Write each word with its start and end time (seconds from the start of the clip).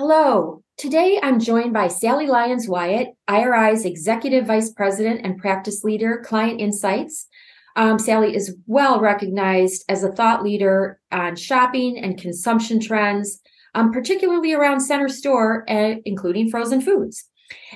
Hello. 0.00 0.62
Today 0.76 1.18
I'm 1.20 1.40
joined 1.40 1.72
by 1.72 1.88
Sally 1.88 2.28
Lyons 2.28 2.68
Wyatt, 2.68 3.08
IRI's 3.26 3.84
Executive 3.84 4.46
Vice 4.46 4.70
President 4.70 5.22
and 5.24 5.38
Practice 5.38 5.82
Leader, 5.82 6.22
Client 6.24 6.60
Insights. 6.60 7.26
Um, 7.74 7.98
Sally 7.98 8.36
is 8.36 8.56
well 8.68 9.00
recognized 9.00 9.84
as 9.88 10.04
a 10.04 10.12
thought 10.12 10.44
leader 10.44 11.00
on 11.10 11.34
shopping 11.34 11.98
and 11.98 12.16
consumption 12.16 12.78
trends, 12.78 13.40
um, 13.74 13.90
particularly 13.90 14.52
around 14.52 14.78
center 14.78 15.08
store, 15.08 15.64
and 15.66 15.98
uh, 15.98 16.00
including 16.04 16.48
frozen 16.48 16.80
foods. 16.80 17.24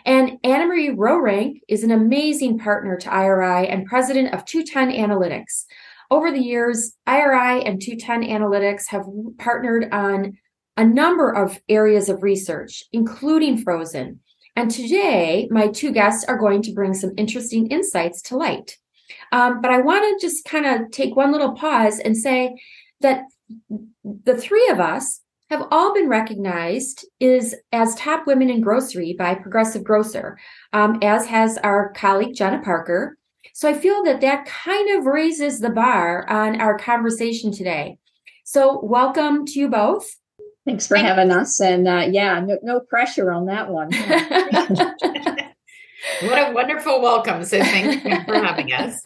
And 0.07 0.39
Anna 0.45 0.66
Marie 0.66 0.91
Roerink 0.91 1.63
is 1.66 1.83
an 1.83 1.91
amazing 1.91 2.57
partner 2.57 2.96
to 2.99 3.13
IRI 3.13 3.66
and 3.66 3.85
president 3.85 4.33
of 4.33 4.45
210 4.45 4.96
Analytics. 4.96 5.65
Over 6.09 6.30
the 6.30 6.39
years, 6.39 6.93
IRI 7.05 7.65
and 7.65 7.83
210 7.83 8.23
Analytics 8.23 8.91
have 8.91 9.07
partnered 9.39 9.89
on 9.93 10.39
a 10.76 10.84
number 10.84 11.30
of 11.30 11.60
areas 11.68 12.09
of 12.09 12.23
research, 12.23 12.84
including 12.92 13.59
frozen. 13.59 14.20
And 14.56 14.70
today, 14.70 15.48
my 15.51 15.68
two 15.68 15.92
guests 15.92 16.24
are 16.24 16.38
going 16.38 16.62
to 16.62 16.73
bring 16.73 16.95
some 16.95 17.12
interesting 17.16 17.68
insights 17.68 18.20
to 18.23 18.37
light. 18.37 18.76
Um, 19.32 19.60
but 19.60 19.70
I 19.70 19.80
want 19.80 20.20
to 20.20 20.26
just 20.26 20.45
kind 20.45 20.66
of 20.66 20.90
take 20.90 21.16
one 21.16 21.32
little 21.32 21.52
pause 21.52 21.98
and 21.98 22.16
say 22.16 22.54
that 23.00 23.24
the 24.04 24.37
three 24.37 24.68
of 24.68 24.80
us 24.80 25.20
have 25.50 25.66
all 25.70 25.93
been 25.93 26.09
recognized 26.09 27.06
is 27.20 27.54
as 27.73 27.95
top 27.95 28.26
women 28.26 28.48
in 28.48 28.62
grocery 28.62 29.15
by 29.18 29.34
Progressive 29.34 29.84
Grocer, 29.84 30.38
um, 30.73 30.98
as 31.02 31.26
has 31.26 31.59
our 31.59 31.93
colleague 31.93 32.34
Jenna 32.34 32.62
Parker. 32.62 33.18
So 33.52 33.68
I 33.68 33.74
feel 33.74 34.02
that 34.04 34.23
that 34.23 34.46
kind 34.46 34.98
of 34.98 35.04
raises 35.04 35.60
the 35.60 35.68
bar 35.68 36.28
on 36.28 36.60
our 36.60 36.78
conversation 36.78 37.52
today. 37.52 37.98
So 38.45 38.80
welcome 38.82 39.45
to 39.46 39.59
you 39.59 39.68
both. 39.68 40.16
Thanks 40.65 40.87
for 40.87 40.96
having 40.96 41.30
us. 41.32 41.60
And 41.60 41.88
uh, 41.88 42.07
yeah, 42.10 42.41
no, 42.41 42.59
no, 42.63 42.80
pressure 42.80 43.32
on 43.32 43.46
that 43.46 43.68
one. 43.68 43.91
what 46.23 46.51
a 46.51 46.52
wonderful 46.52 47.01
welcome. 47.01 47.45
So 47.45 47.60
thank 47.60 48.05
you 48.05 48.24
for 48.24 48.35
having 48.35 48.73
us. 48.73 49.02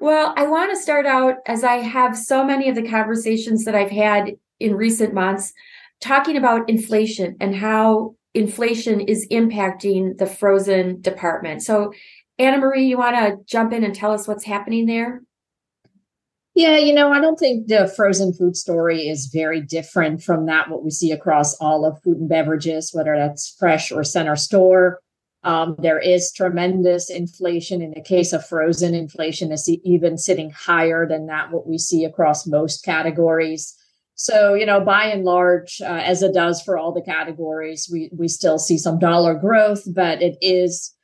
Well, 0.00 0.32
I 0.36 0.46
want 0.46 0.70
to 0.70 0.80
start 0.80 1.06
out 1.06 1.36
as 1.46 1.64
I 1.64 1.76
have 1.76 2.16
so 2.16 2.44
many 2.44 2.68
of 2.68 2.74
the 2.74 2.88
conversations 2.88 3.64
that 3.64 3.74
I've 3.74 3.90
had 3.90 4.36
in 4.58 4.74
recent 4.74 5.12
months 5.12 5.52
talking 6.00 6.36
about 6.36 6.68
inflation 6.68 7.36
and 7.40 7.54
how 7.54 8.14
inflation 8.32 9.00
is 9.00 9.26
impacting 9.30 10.16
the 10.16 10.26
frozen 10.26 11.00
department. 11.00 11.62
So, 11.62 11.92
Anna 12.38 12.58
Marie, 12.58 12.86
you 12.86 12.96
want 12.96 13.16
to 13.16 13.36
jump 13.44 13.72
in 13.72 13.84
and 13.84 13.94
tell 13.94 14.12
us 14.12 14.26
what's 14.26 14.44
happening 14.44 14.86
there? 14.86 15.20
Yeah, 16.54 16.76
you 16.76 16.92
know, 16.92 17.12
I 17.12 17.20
don't 17.20 17.38
think 17.38 17.68
the 17.68 17.92
frozen 17.94 18.32
food 18.32 18.56
story 18.56 19.08
is 19.08 19.26
very 19.26 19.60
different 19.60 20.22
from 20.22 20.46
that 20.46 20.68
what 20.68 20.84
we 20.84 20.90
see 20.90 21.12
across 21.12 21.54
all 21.56 21.84
of 21.84 22.02
food 22.02 22.18
and 22.18 22.28
beverages, 22.28 22.90
whether 22.92 23.16
that's 23.16 23.54
fresh 23.58 23.92
or 23.92 24.02
center 24.02 24.36
store. 24.36 25.00
Um, 25.42 25.76
there 25.78 25.98
is 25.98 26.32
tremendous 26.32 27.08
inflation. 27.08 27.80
In 27.80 27.92
the 27.94 28.02
case 28.02 28.32
of 28.32 28.44
frozen, 28.44 28.94
inflation 28.94 29.52
is 29.52 29.68
even 29.84 30.18
sitting 30.18 30.50
higher 30.50 31.06
than 31.08 31.26
that 31.26 31.50
what 31.50 31.66
we 31.66 31.78
see 31.78 32.04
across 32.04 32.46
most 32.46 32.84
categories. 32.84 33.74
So, 34.16 34.52
you 34.52 34.66
know, 34.66 34.80
by 34.80 35.04
and 35.04 35.24
large, 35.24 35.80
uh, 35.80 36.02
as 36.04 36.22
it 36.22 36.34
does 36.34 36.60
for 36.60 36.76
all 36.76 36.92
the 36.92 37.00
categories, 37.00 37.88
we 37.90 38.10
we 38.12 38.28
still 38.28 38.58
see 38.58 38.76
some 38.76 38.98
dollar 38.98 39.34
growth, 39.34 39.82
but 39.94 40.20
it 40.20 40.36
is 40.42 40.94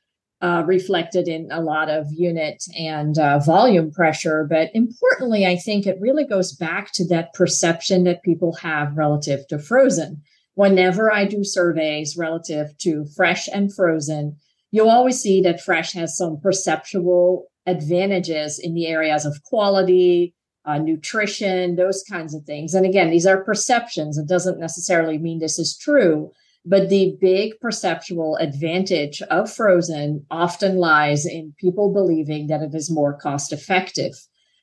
uh, 0.43 0.63
reflected 0.67 1.29
in 1.29 1.49
a 1.51 1.63
lot 1.63 1.89
of 1.89 2.07
unit 2.13 2.63
and 2.79 3.19
uh, 3.19 3.39
volume 3.39 3.91
pressure. 3.91 4.47
But 4.49 4.71
importantly, 4.75 5.47
I 5.47 5.57
think 5.57 5.87
it 5.87 6.01
really 6.01 6.27
goes 6.27 6.53
back 6.53 6.93
to 6.95 7.07
that 7.09 7.33
perception 7.33 8.05
that 8.05 8.23
people 8.23 8.55
have 8.57 8.97
relative 8.97 9.47
to 9.49 9.59
frozen. 9.59 10.23
Whenever 10.55 11.13
I 11.13 11.25
do 11.25 11.43
surveys 11.43 12.17
relative 12.17 12.77
to 12.79 13.07
fresh 13.17 13.49
and 13.49 13.75
frozen, 13.75 14.37
you'll 14.71 14.91
always 14.91 15.21
see 15.21 15.41
that 15.43 15.61
fresh 15.61 15.93
has 15.93 16.17
some 16.17 16.39
perceptual 16.41 17.47
advantages 17.67 18.59
in 18.59 18.75
the 18.75 18.87
areas 18.87 19.25
of 19.25 19.43
quality, 19.45 20.35
uh, 20.67 20.79
nutrition, 20.79 21.77
those 21.77 22.03
kinds 22.11 22.35
of 22.35 22.45
things. 22.45 22.75
And 22.75 22.85
again, 22.85 23.11
these 23.11 23.27
are 23.27 23.45
perceptions. 23.45 24.19
It 24.19 24.29
doesn't 24.29 24.59
necessarily 24.59 25.19
mean 25.19 25.39
this 25.39 25.59
is 25.59 25.77
true, 25.77 26.31
but 26.67 26.89
the 26.89 27.17
big 27.21 27.59
perceptual 27.61 28.37
advantage 28.37 29.23
of 29.31 29.51
frozen 29.51 30.27
often 30.33 30.77
lies 30.77 31.25
in 31.25 31.55
people 31.59 31.93
believing 31.93 32.49
that 32.49 32.61
it 32.61 32.75
is 32.75 32.91
more 32.91 33.17
cost 33.17 33.53
effective. 33.53 34.13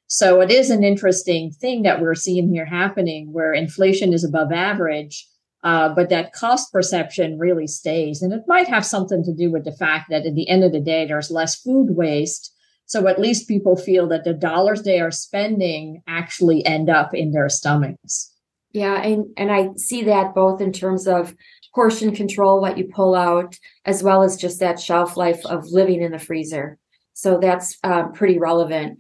So 0.08 0.42
it 0.42 0.52
is 0.52 0.70
an 0.70 0.84
interesting 0.84 1.50
thing 1.50 1.84
that 1.84 2.02
we're 2.02 2.14
seeing 2.14 2.54
here 2.54 2.66
happening 2.66 3.32
where 3.32 3.54
inflation 3.54 4.14
is 4.14 4.26
above 4.26 4.52
average, 4.52 5.26
uh, 5.64 5.96
but 5.96 6.10
that 6.10 6.34
cost 6.34 6.74
perception 6.74 7.40
really 7.40 7.68
stays. 7.68 8.22
And 8.22 8.34
it 8.34 8.44
might 8.48 8.68
have 8.68 8.86
something 8.86 9.24
to 9.24 9.34
do 9.34 9.50
with 9.50 9.64
the 9.64 9.72
fact 9.72 10.08
that 10.10 10.26
at 10.26 10.36
the 10.36 10.50
end 10.50 10.66
of 10.66 10.74
the 10.74 10.82
day, 10.82 11.08
there's 11.08 11.32
less 11.32 11.56
food 11.56 11.96
waste. 11.96 12.54
So 12.86 13.08
at 13.08 13.20
least 13.20 13.48
people 13.48 13.78
feel 13.78 14.08
that 14.10 14.26
the 14.26 14.34
dollars 14.34 14.84
they 14.84 15.00
are 15.00 15.10
spending 15.10 16.04
actually 16.06 16.66
end 16.66 16.90
up 16.90 17.14
in 17.14 17.32
their 17.32 17.48
stomachs. 17.48 18.30
Yeah, 18.74 19.02
and, 19.02 19.28
and 19.38 19.52
I 19.52 19.70
see 19.78 20.04
that 20.04 20.36
both 20.36 20.60
in 20.60 20.74
terms 20.74 21.08
of 21.08 21.34
portion 21.74 22.16
control, 22.16 22.62
what 22.62 22.78
you 22.78 22.86
pull 22.86 23.16
out, 23.16 23.58
as 23.86 24.04
well 24.04 24.24
as 24.24 24.38
just 24.38 24.60
that 24.60 24.80
shelf 24.80 25.18
life 25.18 25.46
of 25.46 25.68
living 25.68 26.02
in 26.02 26.12
the 26.12 26.20
freezer. 26.20 26.78
So 27.14 27.40
that's 27.40 27.78
uh, 27.84 28.08
pretty 28.10 28.40
relevant. 28.40 29.00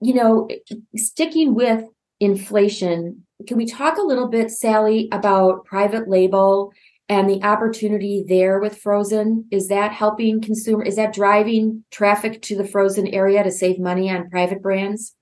You 0.00 0.14
know, 0.14 0.48
sticking 0.96 1.54
with 1.54 1.84
inflation, 2.20 3.26
can 3.46 3.56
we 3.56 3.66
talk 3.66 3.98
a 3.98 4.02
little 4.02 4.28
bit, 4.28 4.50
Sally, 4.50 5.08
about 5.12 5.64
private 5.64 6.08
label 6.08 6.72
and 7.08 7.28
the 7.28 7.42
opportunity 7.42 8.24
there 8.26 8.60
with 8.60 8.78
frozen? 8.78 9.46
Is 9.50 9.68
that 9.68 9.92
helping 9.92 10.40
consumer? 10.40 10.84
Is 10.84 10.96
that 10.96 11.14
driving 11.14 11.84
traffic 11.90 12.42
to 12.42 12.56
the 12.56 12.66
frozen 12.66 13.06
area 13.08 13.42
to 13.42 13.50
save 13.50 13.78
money 13.78 14.10
on 14.10 14.30
private 14.30 14.62
brands? 14.62 15.14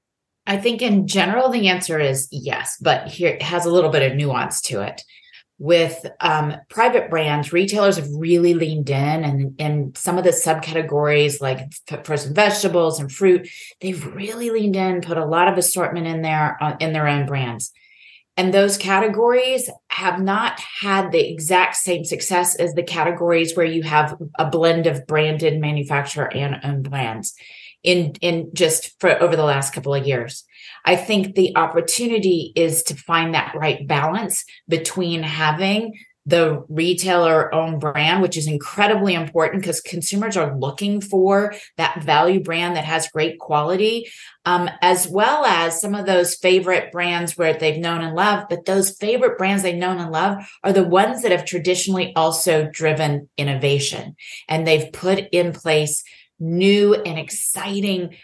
I 0.49 0.57
think 0.57 0.81
in 0.81 1.07
general, 1.07 1.49
the 1.49 1.69
answer 1.69 1.99
is 1.99 2.29
yes, 2.31 2.77
but 2.81 3.09
here 3.09 3.31
it 3.31 3.43
has 3.43 3.67
a 3.67 3.71
little 3.71 3.91
bit 3.91 4.09
of 4.09 4.17
nuance 4.17 4.61
to 4.63 4.81
it 4.81 5.03
with 5.59 6.05
um, 6.21 6.55
private 6.69 7.09
brands, 7.09 7.53
retailers 7.53 7.97
have 7.97 8.09
really 8.11 8.53
leaned 8.53 8.91
in, 8.91 9.25
and 9.25 9.59
in 9.59 9.93
some 9.95 10.19
of 10.19 10.25
the 10.25 10.31
subcategories 10.31 11.41
like 11.41 11.73
frozen 12.05 12.35
vegetables 12.35 13.01
and 13.01 13.11
fruit, 13.11 13.49
they've 13.81 14.07
really 14.15 14.51
leaned 14.51 14.77
in, 14.77 15.01
put 15.01 15.17
a 15.17 15.25
lot 15.25 15.49
of 15.49 15.57
assortment 15.57 16.07
in 16.07 16.21
there 16.21 16.59
uh, 16.61 16.77
in 16.79 16.93
their 16.93 17.09
own 17.09 17.27
brands. 17.27 17.73
And 18.37 18.53
those 18.53 18.77
categories 18.77 19.71
have 19.89 20.21
not 20.21 20.61
had 20.83 21.11
the 21.11 21.27
exact 21.27 21.77
same 21.77 22.05
success 22.05 22.55
as 22.55 22.75
the 22.75 22.83
categories 22.83 23.57
where 23.57 23.65
you 23.65 23.83
have 23.83 24.15
a 24.39 24.51
blend 24.51 24.87
of 24.87 25.07
branded 25.07 25.59
manufacturer 25.59 26.31
and 26.35 26.61
own 26.63 26.83
brands 26.83 27.35
in 27.83 28.13
in 28.21 28.51
just 28.53 29.01
for 29.01 29.11
over 29.23 29.37
the 29.37 29.45
last 29.45 29.73
couple 29.73 29.95
of 29.95 30.07
years. 30.07 30.45
I 30.87 30.97
think 30.97 31.35
the 31.35 31.57
opportunity 31.57 32.53
is 32.55 32.85
to 32.85 32.95
find 32.95 33.35
that 33.35 33.55
right 33.55 33.87
balance 33.87 34.45
between 34.69 35.23
having 35.23 35.95
the 36.27 36.65
retailer 36.69 37.55
owned 37.55 37.81
brand, 37.81 38.21
which 38.21 38.37
is 38.37 38.49
incredibly 38.49 39.15
important 39.15 39.63
because 39.63 39.81
consumers 39.81 40.37
are 40.37 40.59
looking 40.59 41.01
for 41.01 41.55
that 41.77 42.03
value 42.03 42.41
brand 42.41 42.75
that 42.77 42.85
has 42.85 43.09
great 43.09 43.39
quality, 43.39 44.09
um, 44.45 44.69
as 44.83 45.07
well 45.07 45.45
as 45.45 45.81
some 45.81 45.95
of 45.95 46.05
those 46.05 46.35
favorite 46.35 46.91
brands 46.91 47.37
where 47.37 47.55
they've 47.55 47.79
known 47.79 48.03
and 48.03 48.17
loved. 48.17 48.49
But 48.49 48.65
those 48.65 48.91
favorite 48.91 49.39
brands 49.39 49.63
they've 49.63 49.77
known 49.77 49.99
and 49.99 50.11
loved 50.11 50.45
are 50.65 50.73
the 50.73 50.85
ones 50.85 51.23
that 51.23 51.31
have 51.31 51.45
traditionally 51.45 52.13
also 52.17 52.69
driven 52.73 53.29
innovation 53.37 54.17
and 54.49 54.67
they've 54.67 54.93
put 54.93 55.29
in 55.31 55.53
place 55.53 56.03
new 56.41 56.95
and 56.95 57.19
exciting 57.19 58.17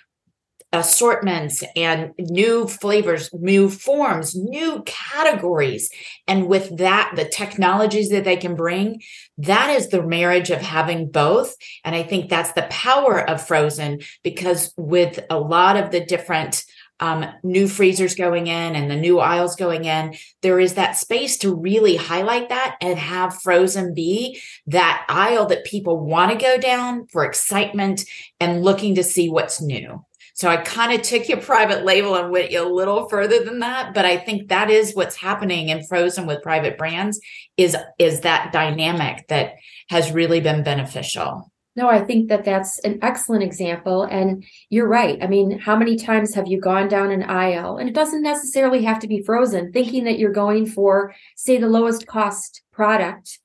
assortments 0.73 1.63
and 1.77 2.13
new 2.19 2.67
flavors, 2.67 3.31
new 3.35 3.69
forms, 3.69 4.35
new 4.35 4.83
categories. 4.87 5.91
And 6.27 6.49
with 6.49 6.79
that, 6.79 7.13
the 7.15 7.27
technologies 7.27 8.09
that 8.11 8.25
they 8.25 8.37
can 8.37 8.57
bring, 8.57 9.03
that 9.39 9.71
is 9.71 9.89
the 9.89 10.03
marriage 10.03 10.51
of 10.51 10.61
having 10.61 11.11
both. 11.11 11.55
And 11.85 11.95
I 11.95 12.03
think 12.03 12.29
that's 12.31 12.53
the 12.53 12.67
power 12.71 13.29
of 13.29 13.47
Frozen 13.47 14.01
because 14.23 14.73
with 14.77 15.21
a 15.29 15.39
lot 15.39 15.77
of 15.77 15.91
the 15.91 16.05
different 16.05 16.65
um, 17.03 17.27
new 17.43 17.67
freezers 17.67 18.15
going 18.15 18.47
in 18.47 18.77
and 18.77 18.89
the 18.89 18.97
new 18.97 19.19
aisles 19.19 19.57
going 19.57 19.87
in, 19.87 20.15
there 20.41 20.61
is 20.61 20.75
that 20.75 20.97
space 20.97 21.37
to 21.39 21.53
really 21.53 21.97
highlight 21.97 22.49
that 22.51 22.77
and 22.81 22.97
have 22.97 23.43
frozen 23.43 23.93
be 23.93 24.41
that 24.69 25.05
aisle 25.09 25.47
that 25.47 25.65
people 25.65 25.99
want 25.99 26.31
to 26.31 26.39
go 26.39 26.59
down 26.59 27.09
for 27.09 27.25
excitement 27.25 28.05
and 28.39 28.63
looking 28.63 28.95
to 28.95 29.03
see 29.03 29.29
what's 29.29 29.61
new. 29.61 30.05
So 30.34 30.49
I 30.49 30.56
kind 30.58 30.93
of 30.93 31.02
took 31.02 31.29
your 31.29 31.40
private 31.40 31.84
label 31.84 32.14
and 32.14 32.31
went 32.31 32.52
a 32.55 32.64
little 32.64 33.08
further 33.08 33.44
than 33.44 33.58
that, 33.61 33.94
but 33.94 34.05
I 34.05 34.17
think 34.17 34.49
that 34.49 34.70
is 34.70 34.94
what's 34.94 35.17
happening 35.17 35.69
in 35.69 35.84
Frozen 35.84 36.26
with 36.26 36.43
private 36.43 36.79
brands 36.79 37.20
is 37.56 37.76
is 37.99 38.20
that 38.20 38.52
dynamic 38.52 39.26
that 39.29 39.55
has 39.90 40.12
really 40.12 40.40
been 40.40 40.62
beneficial. 40.62 41.52
No, 41.75 41.88
I 41.88 42.00
think 42.05 42.29
that 42.29 42.44
that's 42.44 42.79
an 42.81 42.99
excellent 43.00 43.43
example. 43.43 44.02
And 44.02 44.44
you're 44.69 44.88
right. 44.88 45.19
I 45.23 45.26
mean, 45.26 45.58
how 45.58 45.75
many 45.75 45.96
times 45.96 46.34
have 46.34 46.46
you 46.46 46.61
gone 46.61 46.88
down 46.88 47.11
an 47.11 47.23
aisle, 47.23 47.79
and 47.79 47.88
it 47.88 47.94
doesn't 47.94 48.23
necessarily 48.23 48.84
have 48.84 48.99
to 49.00 49.08
be 49.08 49.23
frozen, 49.23 49.73
thinking 49.73 50.05
that 50.05 50.19
you're 50.19 50.32
going 50.32 50.67
for, 50.67 51.14
say, 51.34 51.56
the 51.56 51.69
lowest 51.69 52.06
cost 52.06 52.62
product. 52.73 53.38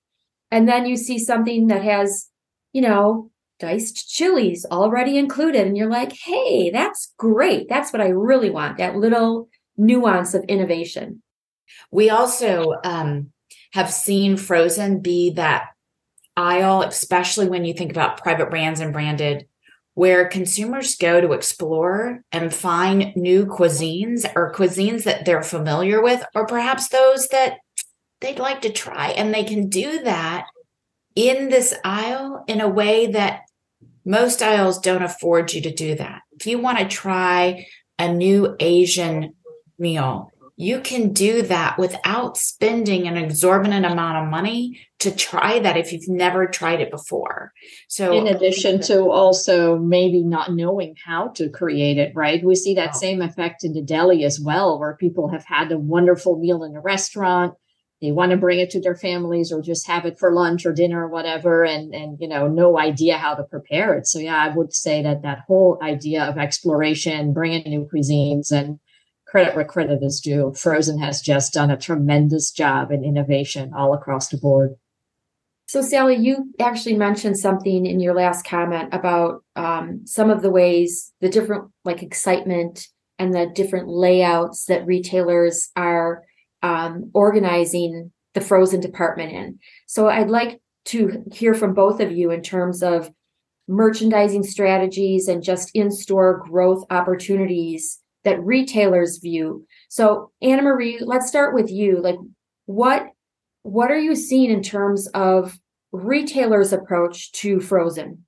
And 0.51 0.67
then 0.67 0.85
you 0.85 0.97
see 0.97 1.19
something 1.19 1.67
that 1.67 1.83
has, 1.83 2.29
you 2.73 2.81
know, 2.81 3.31
diced 3.59 4.09
chilies 4.09 4.65
already 4.69 5.17
included. 5.17 5.67
And 5.67 5.77
you're 5.77 5.89
like, 5.89 6.13
hey, 6.13 6.69
that's 6.69 7.13
great. 7.17 7.67
That's 7.69 7.91
what 7.91 8.01
I 8.01 8.09
really 8.09 8.49
want 8.49 8.77
that 8.77 8.95
little 8.95 9.49
nuance 9.77 10.33
of 10.33 10.43
innovation. 10.45 11.21
We 11.91 12.09
also 12.09 12.73
um, 12.83 13.31
have 13.73 13.91
seen 13.91 14.37
Frozen 14.37 15.01
be 15.01 15.31
that 15.31 15.69
aisle, 16.35 16.83
especially 16.83 17.49
when 17.49 17.65
you 17.65 17.73
think 17.73 17.91
about 17.91 18.17
private 18.17 18.49
brands 18.49 18.79
and 18.79 18.93
branded, 18.93 19.47
where 19.95 20.27
consumers 20.27 20.95
go 20.95 21.19
to 21.19 21.33
explore 21.33 22.21
and 22.31 22.53
find 22.53 23.15
new 23.15 23.45
cuisines 23.45 24.31
or 24.35 24.53
cuisines 24.53 25.03
that 25.05 25.25
they're 25.25 25.41
familiar 25.41 26.01
with, 26.01 26.23
or 26.35 26.45
perhaps 26.45 26.89
those 26.89 27.27
that 27.29 27.57
they'd 28.21 28.39
like 28.39 28.61
to 28.61 28.71
try. 28.71 29.09
And 29.09 29.33
they 29.33 29.43
can 29.43 29.69
do 29.69 30.03
that 30.03 30.45
in 31.15 31.49
this 31.49 31.73
aisle 31.83 32.43
in 32.47 32.61
a 32.61 32.69
way 32.69 33.07
that 33.07 33.41
most 34.07 34.41
aisles 34.41 34.79
don't 34.79 35.03
afford 35.03 35.53
you 35.53 35.61
to 35.61 35.73
do 35.73 35.95
that. 35.95 36.21
If 36.39 36.47
you 36.47 36.59
want 36.59 36.79
to 36.79 36.85
try 36.85 37.67
a 37.99 38.11
new 38.11 38.55
Asian 38.59 39.33
meal, 39.77 40.31
you 40.55 40.79
can 40.79 41.13
do 41.13 41.43
that 41.43 41.77
without 41.77 42.35
spending 42.35 43.07
an 43.07 43.15
exorbitant 43.15 43.85
amount 43.85 44.17
of 44.17 44.31
money 44.31 44.79
to 44.99 45.11
try 45.11 45.59
that 45.59 45.77
if 45.77 45.91
you've 45.91 46.07
never 46.07 46.47
tried 46.47 46.81
it 46.81 46.89
before. 46.89 47.51
So, 47.89 48.17
in 48.17 48.27
addition 48.33 48.81
to 48.83 49.11
also 49.11 49.77
maybe 49.77 50.23
not 50.23 50.53
knowing 50.53 50.95
how 51.05 51.27
to 51.35 51.49
create 51.49 51.99
it, 51.99 52.13
right? 52.15 52.43
We 52.43 52.55
see 52.55 52.73
that 52.73 52.95
same 52.95 53.21
effect 53.21 53.63
in 53.63 53.73
the 53.73 53.83
deli 53.83 54.23
as 54.23 54.39
well, 54.39 54.79
where 54.79 54.95
people 54.95 55.27
have 55.29 55.45
had 55.45 55.71
a 55.71 55.77
wonderful 55.77 56.39
meal 56.39 56.63
in 56.63 56.75
a 56.75 56.81
restaurant. 56.81 57.53
They 58.01 58.11
want 58.11 58.31
to 58.31 58.37
bring 58.37 58.59
it 58.59 58.69
to 58.71 58.81
their 58.81 58.95
families 58.95 59.51
or 59.51 59.61
just 59.61 59.87
have 59.87 60.05
it 60.05 60.19
for 60.19 60.31
lunch 60.31 60.65
or 60.65 60.73
dinner 60.73 61.05
or 61.05 61.07
whatever, 61.07 61.63
and 61.63 61.93
and 61.95 62.19
you 62.19 62.27
know, 62.27 62.47
no 62.47 62.77
idea 62.77 63.17
how 63.17 63.33
to 63.35 63.43
prepare 63.43 63.95
it. 63.95 64.07
So 64.07 64.19
yeah, 64.19 64.37
I 64.37 64.55
would 64.55 64.73
say 64.73 65.01
that 65.01 65.23
that 65.23 65.39
whole 65.47 65.79
idea 65.81 66.23
of 66.23 66.37
exploration, 66.37 67.33
bringing 67.33 67.63
new 67.63 67.89
cuisines, 67.91 68.51
and 68.51 68.79
credit 69.25 69.55
where 69.55 69.65
credit 69.65 70.03
is 70.03 70.19
due. 70.19 70.53
Frozen 70.55 70.99
has 70.99 71.21
just 71.21 71.53
done 71.53 71.71
a 71.71 71.77
tremendous 71.77 72.51
job 72.51 72.91
in 72.91 73.03
innovation 73.03 73.73
all 73.75 73.93
across 73.93 74.29
the 74.29 74.37
board. 74.37 74.75
So, 75.67 75.81
Sally, 75.81 76.15
you 76.15 76.53
actually 76.61 76.95
mentioned 76.95 77.37
something 77.37 77.85
in 77.85 77.99
your 77.99 78.13
last 78.13 78.45
comment 78.45 78.93
about 78.93 79.43
um, 79.57 80.01
some 80.05 80.29
of 80.29 80.41
the 80.41 80.49
ways, 80.49 81.11
the 81.19 81.27
different 81.27 81.71
like 81.83 82.01
excitement 82.01 82.87
and 83.19 83.33
the 83.33 83.51
different 83.53 83.89
layouts 83.89 84.65
that 84.65 84.85
retailers 84.85 85.69
are 85.75 86.23
um, 86.63 87.11
organizing 87.13 88.11
the 88.33 88.41
frozen 88.41 88.79
department 88.79 89.31
in. 89.31 89.59
So, 89.87 90.09
I'd 90.09 90.29
like 90.29 90.61
to 90.85 91.23
hear 91.33 91.53
from 91.53 91.73
both 91.73 91.99
of 91.99 92.11
you 92.11 92.31
in 92.31 92.41
terms 92.41 92.81
of 92.81 93.11
merchandising 93.67 94.43
strategies 94.43 95.27
and 95.27 95.43
just 95.43 95.69
in 95.73 95.91
store 95.91 96.43
growth 96.47 96.85
opportunities 96.89 97.99
that 98.23 98.43
retailers 98.43 99.17
view. 99.17 99.65
So, 99.89 100.31
Anna 100.41 100.61
Marie, 100.61 100.99
let's 100.99 101.27
start 101.27 101.53
with 101.53 101.71
you. 101.71 102.01
Like, 102.01 102.17
what 102.65 103.07
what 103.63 103.91
are 103.91 103.99
you 103.99 104.15
seeing 104.15 104.49
in 104.49 104.61
terms 104.63 105.07
of 105.07 105.57
retailers' 105.91 106.71
approach 106.71 107.31
to 107.33 107.59
frozen? 107.59 108.25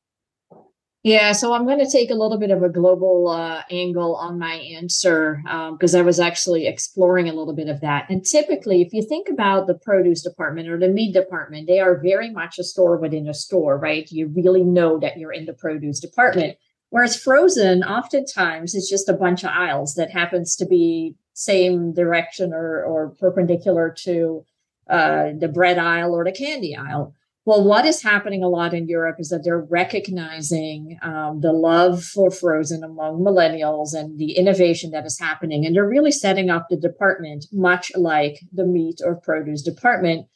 Yeah, 1.04 1.31
so 1.31 1.54
I'm 1.54 1.66
going 1.66 1.80
to 1.80 1.90
take 1.90 2.10
a 2.10 2.16
little 2.16 2.38
bit 2.38 2.51
of 2.51 2.62
a 2.62 2.68
global 2.68 3.30
uh, 3.30 3.63
angle 3.72 4.16
on 4.16 4.38
my 4.38 4.56
answer 4.56 5.40
because 5.72 5.96
um, 5.96 6.00
I 6.00 6.04
was 6.04 6.19
actually 6.19 6.68
exploring 6.68 7.30
a 7.30 7.34
little 7.34 7.56
bit 7.56 7.69
of 7.69 7.80
that. 7.80 8.10
And 8.10 8.25
typically, 8.25 8.81
if 8.81 8.92
you 8.92 9.01
think 9.01 9.30
about 9.30 9.68
the 9.68 9.75
produce 9.75 10.22
department 10.22 10.68
or 10.68 10.78
the 10.78 10.90
meat 10.90 11.13
department, 11.13 11.68
they 11.68 11.80
are 11.80 12.01
very 12.01 12.30
much 12.30 12.60
a 12.60 12.66
store 12.66 12.98
within 12.98 13.30
a 13.30 13.34
store, 13.34 13.78
right? 13.78 14.12
You 14.12 14.28
really 14.28 14.63
know 14.63 15.00
that 15.00 15.18
you're 15.18 15.31
in 15.31 15.46
the 15.46 15.54
produce 15.54 16.01
department. 16.01 16.57
Whereas 16.90 17.16
frozen, 17.16 17.81
oftentimes, 17.84 18.75
is 18.75 18.90
just 18.90 19.07
a 19.07 19.13
bunch 19.13 19.44
of 19.44 19.52
aisles 19.52 19.94
that 19.94 20.12
happens 20.12 20.56
to 20.57 20.66
be 20.66 21.16
same 21.34 21.94
direction 21.94 22.52
or, 22.52 22.84
or 22.84 23.16
perpendicular 23.19 23.95
to 24.00 24.44
uh, 24.90 25.30
the 25.40 25.48
bread 25.48 25.78
aisle 25.78 26.13
or 26.13 26.25
the 26.25 26.31
candy 26.34 26.75
aisle. 26.75 27.13
Well, 27.50 27.63
what 27.63 27.88
is 27.88 28.04
happening 28.04 28.44
a 28.44 28.48
lot 28.48 28.75
in 28.75 28.88
Europe 28.88 29.16
is 29.18 29.30
that 29.30 29.44
they're 29.44 29.57
recognizing 29.72 31.00
um, 31.01 31.40
the 31.42 31.51
love 31.51 32.04
for 32.04 32.30
frozen 32.30 32.84
among 32.84 33.22
millennials 33.22 33.96
and 33.96 34.19
the 34.19 34.34
innovation 34.34 34.92
that 34.92 35.07
is 35.07 35.18
happening. 35.18 35.66
And 35.66 35.75
they're 35.75 35.90
really 35.90 36.12
setting 36.12 36.51
up 36.51 36.68
the 36.69 36.78
department 36.78 37.48
much 37.51 37.92
like 37.96 38.40
the 38.54 38.68
meat 38.68 39.00
or 39.04 39.16
produce 39.16 39.63
department 39.63 40.28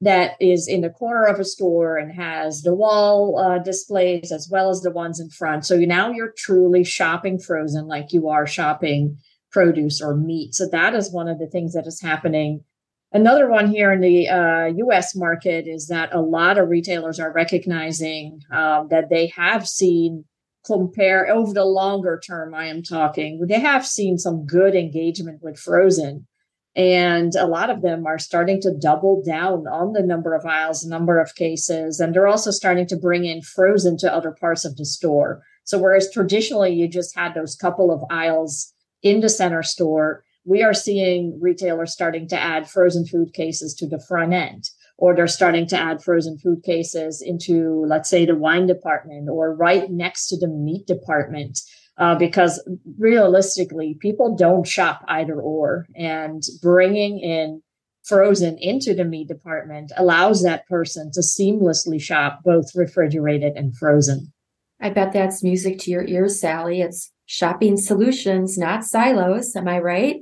that 0.00 0.32
is 0.40 0.66
in 0.66 0.80
the 0.80 0.88
corner 0.88 1.26
of 1.26 1.38
a 1.38 1.44
store 1.44 1.98
and 1.98 2.10
has 2.10 2.62
the 2.62 2.74
wall 2.74 3.38
uh, 3.38 3.62
displays 3.62 4.32
as 4.32 4.48
well 4.50 4.70
as 4.70 4.80
the 4.80 4.90
ones 4.90 5.20
in 5.20 5.28
front. 5.28 5.66
So 5.66 5.76
now 5.76 6.10
you're 6.10 6.32
truly 6.38 6.84
shopping 6.84 7.38
frozen 7.38 7.86
like 7.86 8.14
you 8.14 8.30
are 8.30 8.46
shopping 8.46 9.18
produce 9.50 10.00
or 10.00 10.16
meat. 10.16 10.54
So 10.54 10.66
that 10.72 10.94
is 10.94 11.12
one 11.12 11.28
of 11.28 11.38
the 11.38 11.48
things 11.48 11.74
that 11.74 11.86
is 11.86 12.00
happening. 12.00 12.64
Another 13.14 13.48
one 13.48 13.68
here 13.68 13.92
in 13.92 14.00
the 14.00 14.28
uh, 14.28 14.64
US 14.86 15.14
market 15.14 15.66
is 15.66 15.88
that 15.88 16.14
a 16.14 16.20
lot 16.20 16.58
of 16.58 16.68
retailers 16.68 17.20
are 17.20 17.32
recognizing 17.32 18.40
um, 18.50 18.88
that 18.88 19.10
they 19.10 19.26
have 19.36 19.68
seen 19.68 20.24
compare 20.64 21.28
over 21.28 21.52
the 21.52 21.64
longer 21.64 22.20
term. 22.24 22.54
I 22.54 22.66
am 22.66 22.82
talking, 22.82 23.44
they 23.46 23.60
have 23.60 23.86
seen 23.86 24.16
some 24.16 24.46
good 24.46 24.74
engagement 24.74 25.42
with 25.42 25.58
frozen 25.58 26.26
and 26.74 27.34
a 27.34 27.46
lot 27.46 27.68
of 27.68 27.82
them 27.82 28.06
are 28.06 28.18
starting 28.18 28.60
to 28.62 28.74
double 28.74 29.22
down 29.22 29.66
on 29.66 29.92
the 29.92 30.02
number 30.02 30.34
of 30.34 30.46
aisles, 30.46 30.86
number 30.86 31.20
of 31.20 31.34
cases, 31.34 32.00
and 32.00 32.14
they're 32.14 32.26
also 32.26 32.50
starting 32.50 32.86
to 32.86 32.96
bring 32.96 33.26
in 33.26 33.42
frozen 33.42 33.98
to 33.98 34.12
other 34.12 34.30
parts 34.30 34.64
of 34.64 34.76
the 34.76 34.86
store. 34.86 35.42
So, 35.64 35.78
whereas 35.78 36.10
traditionally 36.10 36.72
you 36.72 36.88
just 36.88 37.14
had 37.14 37.34
those 37.34 37.54
couple 37.54 37.90
of 37.90 38.02
aisles 38.10 38.72
in 39.02 39.20
the 39.20 39.28
center 39.28 39.62
store, 39.62 40.24
we 40.44 40.62
are 40.62 40.74
seeing 40.74 41.38
retailers 41.40 41.92
starting 41.92 42.28
to 42.28 42.40
add 42.40 42.68
frozen 42.68 43.06
food 43.06 43.32
cases 43.32 43.74
to 43.74 43.86
the 43.86 44.00
front 44.00 44.32
end, 44.32 44.64
or 44.98 45.14
they're 45.14 45.28
starting 45.28 45.66
to 45.68 45.78
add 45.78 46.02
frozen 46.02 46.38
food 46.38 46.62
cases 46.64 47.22
into, 47.22 47.84
let's 47.86 48.10
say, 48.10 48.26
the 48.26 48.34
wine 48.34 48.66
department 48.66 49.28
or 49.28 49.54
right 49.54 49.90
next 49.90 50.28
to 50.28 50.38
the 50.38 50.48
meat 50.48 50.86
department 50.86 51.58
uh, 51.98 52.14
because 52.14 52.66
realistically, 52.98 53.96
people 54.00 54.34
don't 54.34 54.66
shop 54.66 55.04
either 55.08 55.40
or. 55.40 55.86
And 55.94 56.42
bringing 56.60 57.20
in 57.20 57.62
frozen 58.02 58.56
into 58.58 58.94
the 58.94 59.04
meat 59.04 59.28
department 59.28 59.92
allows 59.96 60.42
that 60.42 60.66
person 60.66 61.10
to 61.12 61.20
seamlessly 61.20 62.00
shop 62.00 62.40
both 62.44 62.74
refrigerated 62.74 63.54
and 63.56 63.76
frozen. 63.76 64.32
I 64.80 64.90
bet 64.90 65.12
that's 65.12 65.44
music 65.44 65.78
to 65.80 65.90
your 65.90 66.04
ears, 66.04 66.40
Sally. 66.40 66.80
It's 66.80 67.12
shopping 67.26 67.76
solutions, 67.76 68.58
not 68.58 68.84
silos. 68.84 69.54
Am 69.54 69.68
I 69.68 69.78
right? 69.78 70.16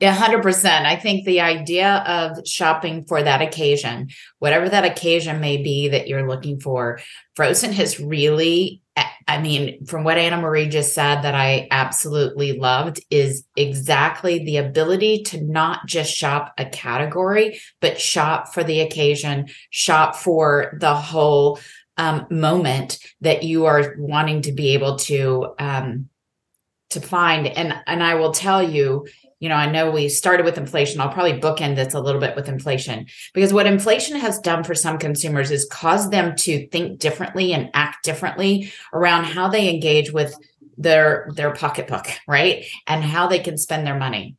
Yeah, 0.00 0.16
100%. 0.16 0.84
I 0.84 0.94
think 0.94 1.24
the 1.24 1.40
idea 1.40 2.04
of 2.06 2.46
shopping 2.46 3.04
for 3.04 3.20
that 3.20 3.42
occasion, 3.42 4.10
whatever 4.38 4.68
that 4.68 4.84
occasion 4.84 5.40
may 5.40 5.56
be 5.56 5.88
that 5.88 6.06
you're 6.06 6.28
looking 6.28 6.60
for, 6.60 7.00
Frozen 7.34 7.72
has 7.72 7.98
really 7.98 8.82
I 9.28 9.40
mean, 9.40 9.84
from 9.84 10.04
what 10.04 10.16
Anna 10.16 10.40
Marie 10.40 10.68
just 10.68 10.94
said, 10.94 11.20
that 11.20 11.34
I 11.34 11.68
absolutely 11.70 12.58
loved 12.58 13.00
is 13.10 13.44
exactly 13.56 14.42
the 14.42 14.56
ability 14.56 15.22
to 15.24 15.40
not 15.42 15.86
just 15.86 16.16
shop 16.16 16.54
a 16.56 16.64
category, 16.64 17.60
but 17.80 18.00
shop 18.00 18.54
for 18.54 18.64
the 18.64 18.80
occasion, 18.80 19.48
shop 19.68 20.16
for 20.16 20.78
the 20.80 20.94
whole 20.94 21.60
um, 21.98 22.26
moment 22.30 22.98
that 23.20 23.42
you 23.42 23.66
are 23.66 23.94
wanting 23.98 24.42
to 24.42 24.52
be 24.52 24.70
able 24.70 24.96
to 25.00 25.54
um, 25.58 26.08
to 26.90 27.00
find. 27.00 27.46
And 27.46 27.74
and 27.86 28.02
I 28.02 28.14
will 28.14 28.32
tell 28.32 28.62
you, 28.62 29.06
you 29.40 29.48
know, 29.48 29.54
I 29.54 29.70
know 29.70 29.90
we 29.90 30.08
started 30.08 30.44
with 30.44 30.58
inflation. 30.58 31.00
I'll 31.00 31.12
probably 31.12 31.40
bookend 31.40 31.76
this 31.76 31.94
a 31.94 32.00
little 32.00 32.20
bit 32.20 32.34
with 32.34 32.48
inflation 32.48 33.06
because 33.32 33.52
what 33.52 33.66
inflation 33.66 34.18
has 34.18 34.40
done 34.40 34.64
for 34.64 34.74
some 34.74 34.98
consumers 34.98 35.50
is 35.50 35.68
caused 35.70 36.10
them 36.10 36.34
to 36.36 36.66
think 36.68 36.98
differently 36.98 37.52
and 37.52 37.70
act 37.72 38.04
differently 38.04 38.72
around 38.92 39.24
how 39.24 39.48
they 39.48 39.68
engage 39.68 40.12
with 40.12 40.34
their 40.76 41.30
their 41.34 41.52
pocketbook, 41.52 42.06
right? 42.26 42.64
And 42.86 43.04
how 43.04 43.28
they 43.28 43.38
can 43.38 43.58
spend 43.58 43.86
their 43.86 43.98
money. 43.98 44.36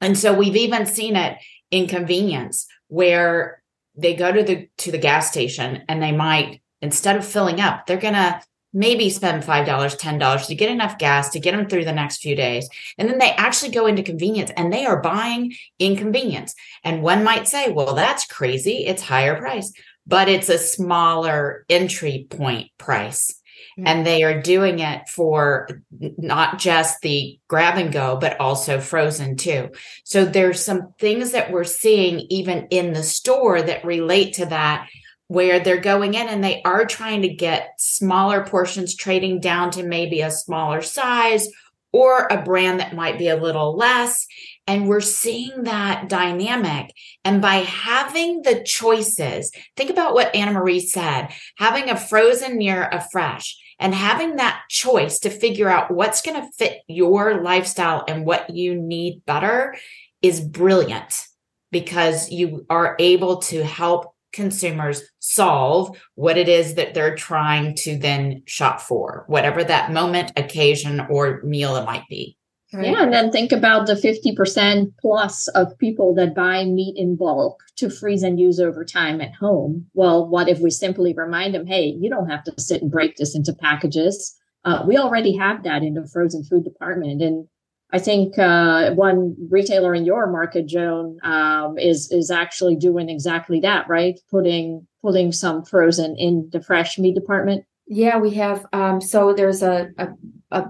And 0.00 0.18
so 0.18 0.32
we've 0.32 0.56
even 0.56 0.86
seen 0.86 1.16
it 1.16 1.38
in 1.70 1.86
convenience 1.86 2.66
where 2.88 3.62
they 3.94 4.14
go 4.14 4.32
to 4.32 4.42
the 4.42 4.68
to 4.78 4.90
the 4.90 4.98
gas 4.98 5.30
station 5.30 5.82
and 5.88 6.02
they 6.02 6.12
might 6.12 6.62
instead 6.80 7.16
of 7.16 7.24
filling 7.24 7.60
up, 7.60 7.86
they're 7.86 7.96
going 7.96 8.14
to 8.14 8.42
maybe 8.72 9.10
spend 9.10 9.42
$5, 9.42 9.66
$10 9.66 10.46
to 10.46 10.54
get 10.54 10.70
enough 10.70 10.98
gas 10.98 11.30
to 11.30 11.40
get 11.40 11.54
them 11.54 11.68
through 11.68 11.84
the 11.84 11.92
next 11.92 12.22
few 12.22 12.34
days. 12.34 12.68
And 12.98 13.08
then 13.08 13.18
they 13.18 13.32
actually 13.32 13.72
go 13.72 13.86
into 13.86 14.02
convenience 14.02 14.50
and 14.56 14.72
they 14.72 14.86
are 14.86 15.00
buying 15.00 15.54
inconvenience. 15.78 16.54
And 16.84 17.02
one 17.02 17.24
might 17.24 17.48
say, 17.48 17.70
well, 17.70 17.94
that's 17.94 18.26
crazy. 18.26 18.86
It's 18.86 19.02
higher 19.02 19.36
price, 19.36 19.72
but 20.06 20.28
it's 20.28 20.48
a 20.48 20.58
smaller 20.58 21.64
entry 21.68 22.26
point 22.30 22.70
price. 22.78 23.38
Mm-hmm. 23.78 23.86
And 23.86 24.06
they 24.06 24.22
are 24.22 24.40
doing 24.40 24.80
it 24.80 25.08
for 25.08 25.68
not 26.00 26.58
just 26.58 27.00
the 27.00 27.38
grab 27.48 27.78
and 27.78 27.92
go, 27.92 28.16
but 28.16 28.40
also 28.40 28.80
frozen 28.80 29.36
too. 29.36 29.70
So 30.04 30.24
there's 30.24 30.64
some 30.64 30.94
things 30.98 31.32
that 31.32 31.50
we're 31.50 31.64
seeing 31.64 32.20
even 32.30 32.66
in 32.70 32.92
the 32.92 33.02
store 33.02 33.62
that 33.62 33.84
relate 33.84 34.34
to 34.34 34.46
that 34.46 34.88
where 35.32 35.60
they're 35.60 35.78
going 35.78 36.12
in 36.12 36.28
and 36.28 36.44
they 36.44 36.60
are 36.62 36.84
trying 36.84 37.22
to 37.22 37.28
get 37.28 37.72
smaller 37.78 38.44
portions 38.44 38.94
trading 38.94 39.40
down 39.40 39.70
to 39.70 39.82
maybe 39.82 40.20
a 40.20 40.30
smaller 40.30 40.82
size 40.82 41.48
or 41.90 42.26
a 42.26 42.42
brand 42.42 42.80
that 42.80 42.94
might 42.94 43.18
be 43.18 43.28
a 43.28 43.40
little 43.40 43.74
less. 43.74 44.26
And 44.66 44.90
we're 44.90 45.00
seeing 45.00 45.62
that 45.62 46.10
dynamic. 46.10 46.92
And 47.24 47.40
by 47.40 47.56
having 47.56 48.42
the 48.42 48.62
choices, 48.62 49.50
think 49.74 49.88
about 49.88 50.12
what 50.12 50.34
Anna 50.34 50.52
Marie 50.52 50.80
said 50.80 51.28
having 51.56 51.88
a 51.88 51.96
frozen 51.96 52.58
near 52.58 52.82
a 52.82 53.02
fresh 53.10 53.56
and 53.78 53.94
having 53.94 54.36
that 54.36 54.60
choice 54.68 55.18
to 55.20 55.30
figure 55.30 55.70
out 55.70 55.90
what's 55.90 56.20
going 56.20 56.42
to 56.42 56.52
fit 56.58 56.82
your 56.88 57.40
lifestyle 57.42 58.04
and 58.06 58.26
what 58.26 58.50
you 58.50 58.74
need 58.74 59.24
better 59.24 59.74
is 60.20 60.42
brilliant 60.42 61.26
because 61.70 62.30
you 62.30 62.66
are 62.68 62.96
able 62.98 63.38
to 63.38 63.64
help 63.64 64.11
consumers 64.32 65.02
solve 65.18 65.96
what 66.14 66.36
it 66.36 66.48
is 66.48 66.74
that 66.74 66.94
they're 66.94 67.14
trying 67.14 67.74
to 67.76 67.96
then 67.96 68.42
shop 68.46 68.80
for, 68.80 69.24
whatever 69.26 69.62
that 69.62 69.92
moment, 69.92 70.32
occasion, 70.36 71.00
or 71.10 71.40
meal 71.44 71.76
it 71.76 71.84
might 71.84 72.06
be. 72.08 72.36
Right. 72.72 72.86
Yeah, 72.86 73.02
and 73.02 73.12
then 73.12 73.30
think 73.30 73.52
about 73.52 73.86
the 73.86 73.94
50% 73.94 74.94
plus 74.98 75.46
of 75.48 75.76
people 75.78 76.14
that 76.14 76.34
buy 76.34 76.64
meat 76.64 76.94
in 76.96 77.16
bulk 77.16 77.62
to 77.76 77.90
freeze 77.90 78.22
and 78.22 78.40
use 78.40 78.58
over 78.58 78.82
time 78.82 79.20
at 79.20 79.34
home. 79.34 79.86
Well, 79.92 80.26
what 80.26 80.48
if 80.48 80.60
we 80.60 80.70
simply 80.70 81.12
remind 81.14 81.54
them, 81.54 81.66
hey, 81.66 81.94
you 82.00 82.08
don't 82.08 82.30
have 82.30 82.44
to 82.44 82.54
sit 82.58 82.80
and 82.80 82.90
break 82.90 83.16
this 83.16 83.36
into 83.36 83.52
packages? 83.52 84.34
Uh, 84.64 84.84
we 84.86 84.96
already 84.96 85.36
have 85.36 85.64
that 85.64 85.82
in 85.82 85.94
the 85.94 86.08
frozen 86.10 86.44
food 86.44 86.64
department. 86.64 87.20
And 87.20 87.46
I 87.92 87.98
think 87.98 88.38
uh, 88.38 88.92
one 88.92 89.36
retailer 89.50 89.94
in 89.94 90.06
your 90.06 90.30
market, 90.30 90.66
Joan, 90.66 91.18
um, 91.22 91.76
is 91.78 92.10
is 92.10 92.30
actually 92.30 92.76
doing 92.76 93.10
exactly 93.10 93.60
that, 93.60 93.88
right? 93.88 94.18
Putting 94.30 94.86
putting 95.02 95.32
some 95.32 95.64
frozen 95.64 96.16
in 96.16 96.48
the 96.52 96.62
fresh 96.62 96.98
meat 96.98 97.14
department. 97.14 97.64
Yeah, 97.86 98.16
we 98.18 98.30
have. 98.34 98.64
Um, 98.72 99.00
so 99.00 99.34
there's 99.34 99.62
a, 99.62 99.88
a, 99.98 100.08
a 100.52 100.64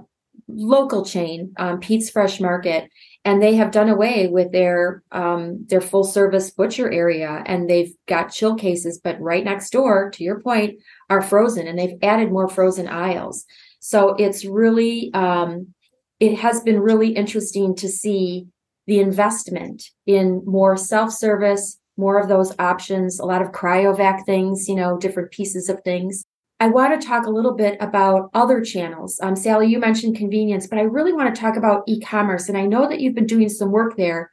local 0.48 1.04
chain, 1.04 1.52
um, 1.58 1.78
Pete's 1.78 2.10
Fresh 2.10 2.40
Market, 2.40 2.88
and 3.24 3.40
they 3.40 3.54
have 3.54 3.70
done 3.70 3.88
away 3.88 4.26
with 4.26 4.50
their 4.50 5.04
um, 5.12 5.64
their 5.68 5.80
full 5.80 6.04
service 6.04 6.50
butcher 6.50 6.90
area, 6.90 7.44
and 7.46 7.70
they've 7.70 7.94
got 8.08 8.32
chill 8.32 8.56
cases. 8.56 9.00
But 9.02 9.20
right 9.20 9.44
next 9.44 9.70
door, 9.70 10.10
to 10.10 10.24
your 10.24 10.40
point, 10.40 10.80
are 11.08 11.22
frozen, 11.22 11.68
and 11.68 11.78
they've 11.78 11.98
added 12.02 12.32
more 12.32 12.48
frozen 12.48 12.88
aisles. 12.88 13.44
So 13.78 14.16
it's 14.18 14.44
really 14.44 15.12
um, 15.14 15.74
it 16.22 16.38
has 16.38 16.60
been 16.60 16.78
really 16.78 17.08
interesting 17.08 17.74
to 17.74 17.88
see 17.88 18.46
the 18.86 19.00
investment 19.00 19.82
in 20.06 20.40
more 20.46 20.76
self-service, 20.76 21.80
more 21.96 22.20
of 22.20 22.28
those 22.28 22.54
options, 22.60 23.18
a 23.18 23.24
lot 23.24 23.42
of 23.42 23.50
cryovac 23.50 24.24
things, 24.24 24.68
you 24.68 24.76
know, 24.76 24.96
different 24.96 25.32
pieces 25.32 25.68
of 25.68 25.80
things. 25.82 26.22
I 26.60 26.68
want 26.68 27.00
to 27.00 27.04
talk 27.04 27.26
a 27.26 27.30
little 27.30 27.54
bit 27.54 27.76
about 27.80 28.30
other 28.34 28.60
channels. 28.60 29.18
Um, 29.20 29.34
Sally, 29.34 29.66
you 29.66 29.80
mentioned 29.80 30.14
convenience, 30.14 30.68
but 30.68 30.78
I 30.78 30.82
really 30.82 31.12
want 31.12 31.34
to 31.34 31.40
talk 31.40 31.56
about 31.56 31.82
e-commerce. 31.88 32.48
And 32.48 32.56
I 32.56 32.66
know 32.66 32.88
that 32.88 33.00
you've 33.00 33.16
been 33.16 33.26
doing 33.26 33.48
some 33.48 33.72
work 33.72 33.96
there. 33.96 34.30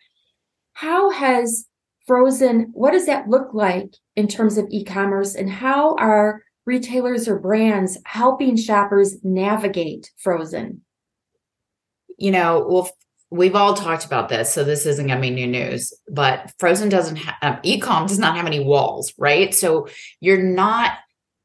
How 0.74 1.10
has 1.10 1.66
frozen, 2.06 2.70
what 2.74 2.92
does 2.92 3.08
that 3.08 3.28
look 3.28 3.56
like 3.56 3.96
in 4.16 4.28
terms 4.28 4.60
of 4.60 4.68
e-commerce 4.70 5.34
and 5.34 5.50
how 5.50 5.96
are 5.96 6.44
retailers 6.68 7.28
or 7.28 7.40
brands 7.40 7.98
helping 8.06 8.56
shoppers 8.56 9.18
navigate 9.24 10.12
frozen? 10.18 10.82
You 12.20 12.32
know, 12.32 12.66
well, 12.68 12.92
we've 13.32 13.56
all 13.56 13.74
talked 13.74 14.06
about 14.06 14.30
this, 14.30 14.54
so 14.54 14.64
this 14.64 14.86
isn't 14.86 15.08
going 15.08 15.18
to 15.18 15.22
be 15.22 15.30
new 15.30 15.48
news. 15.48 15.94
But 16.10 16.52
Frozen 16.60 16.90
doesn't 16.90 17.18
have 17.18 17.36
um, 17.42 17.62
ecom 17.64 18.08
does 18.08 18.20
not 18.20 18.36
have 18.36 18.46
any 18.46 18.64
walls, 18.64 19.14
right? 19.18 19.54
So 19.54 19.88
you're 20.20 20.44
not 20.44 20.94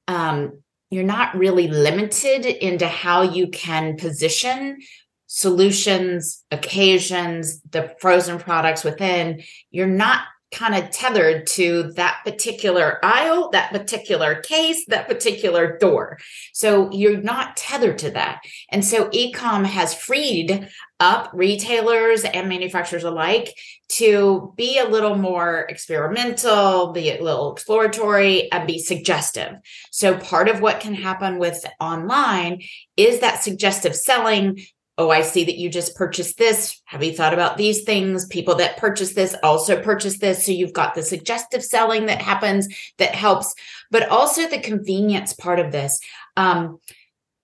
um, 0.08 0.62
you're 0.90 1.04
not 1.04 1.36
really 1.36 1.68
limited 1.68 2.46
into 2.46 2.86
how 2.86 3.22
you 3.22 3.48
can 3.48 3.96
position 3.96 4.78
solutions, 5.26 6.44
occasions, 6.52 7.60
the 7.70 7.92
frozen 7.98 8.38
products 8.38 8.84
within. 8.84 9.42
You're 9.70 9.86
not 9.86 10.20
kind 10.54 10.74
of 10.74 10.90
tethered 10.90 11.46
to 11.48 11.92
that 11.96 12.20
particular 12.24 12.98
aisle, 13.04 13.50
that 13.50 13.72
particular 13.72 14.36
case, 14.36 14.86
that 14.86 15.08
particular 15.08 15.76
door. 15.78 16.18
So 16.52 16.90
you're 16.92 17.20
not 17.20 17.56
tethered 17.56 17.98
to 17.98 18.10
that. 18.12 18.40
And 18.70 18.84
so 18.84 19.08
ecom 19.10 19.66
has 19.66 19.94
freed 19.94 20.68
up 21.00 21.30
retailers 21.34 22.24
and 22.24 22.48
manufacturers 22.48 23.04
alike 23.04 23.52
to 23.88 24.54
be 24.56 24.78
a 24.78 24.88
little 24.88 25.16
more 25.16 25.66
experimental, 25.68 26.92
be 26.92 27.10
a 27.10 27.22
little 27.22 27.52
exploratory, 27.52 28.50
and 28.50 28.66
be 28.66 28.78
suggestive. 28.78 29.56
So 29.90 30.16
part 30.16 30.48
of 30.48 30.60
what 30.60 30.80
can 30.80 30.94
happen 30.94 31.38
with 31.38 31.64
online 31.80 32.62
is 32.96 33.20
that 33.20 33.42
suggestive 33.42 33.94
selling 33.94 34.64
oh, 34.96 35.10
I 35.10 35.22
see 35.22 35.44
that 35.44 35.58
you 35.58 35.70
just 35.70 35.96
purchased 35.96 36.38
this. 36.38 36.80
Have 36.84 37.02
you 37.02 37.12
thought 37.12 37.34
about 37.34 37.56
these 37.56 37.82
things? 37.82 38.26
People 38.26 38.54
that 38.56 38.76
purchase 38.76 39.12
this 39.12 39.34
also 39.42 39.82
purchase 39.82 40.18
this. 40.18 40.46
So 40.46 40.52
you've 40.52 40.72
got 40.72 40.94
the 40.94 41.02
suggestive 41.02 41.64
selling 41.64 42.06
that 42.06 42.22
happens 42.22 42.68
that 42.98 43.14
helps, 43.14 43.54
but 43.90 44.08
also 44.08 44.48
the 44.48 44.60
convenience 44.60 45.32
part 45.32 45.58
of 45.58 45.72
this. 45.72 45.98
Um, 46.36 46.78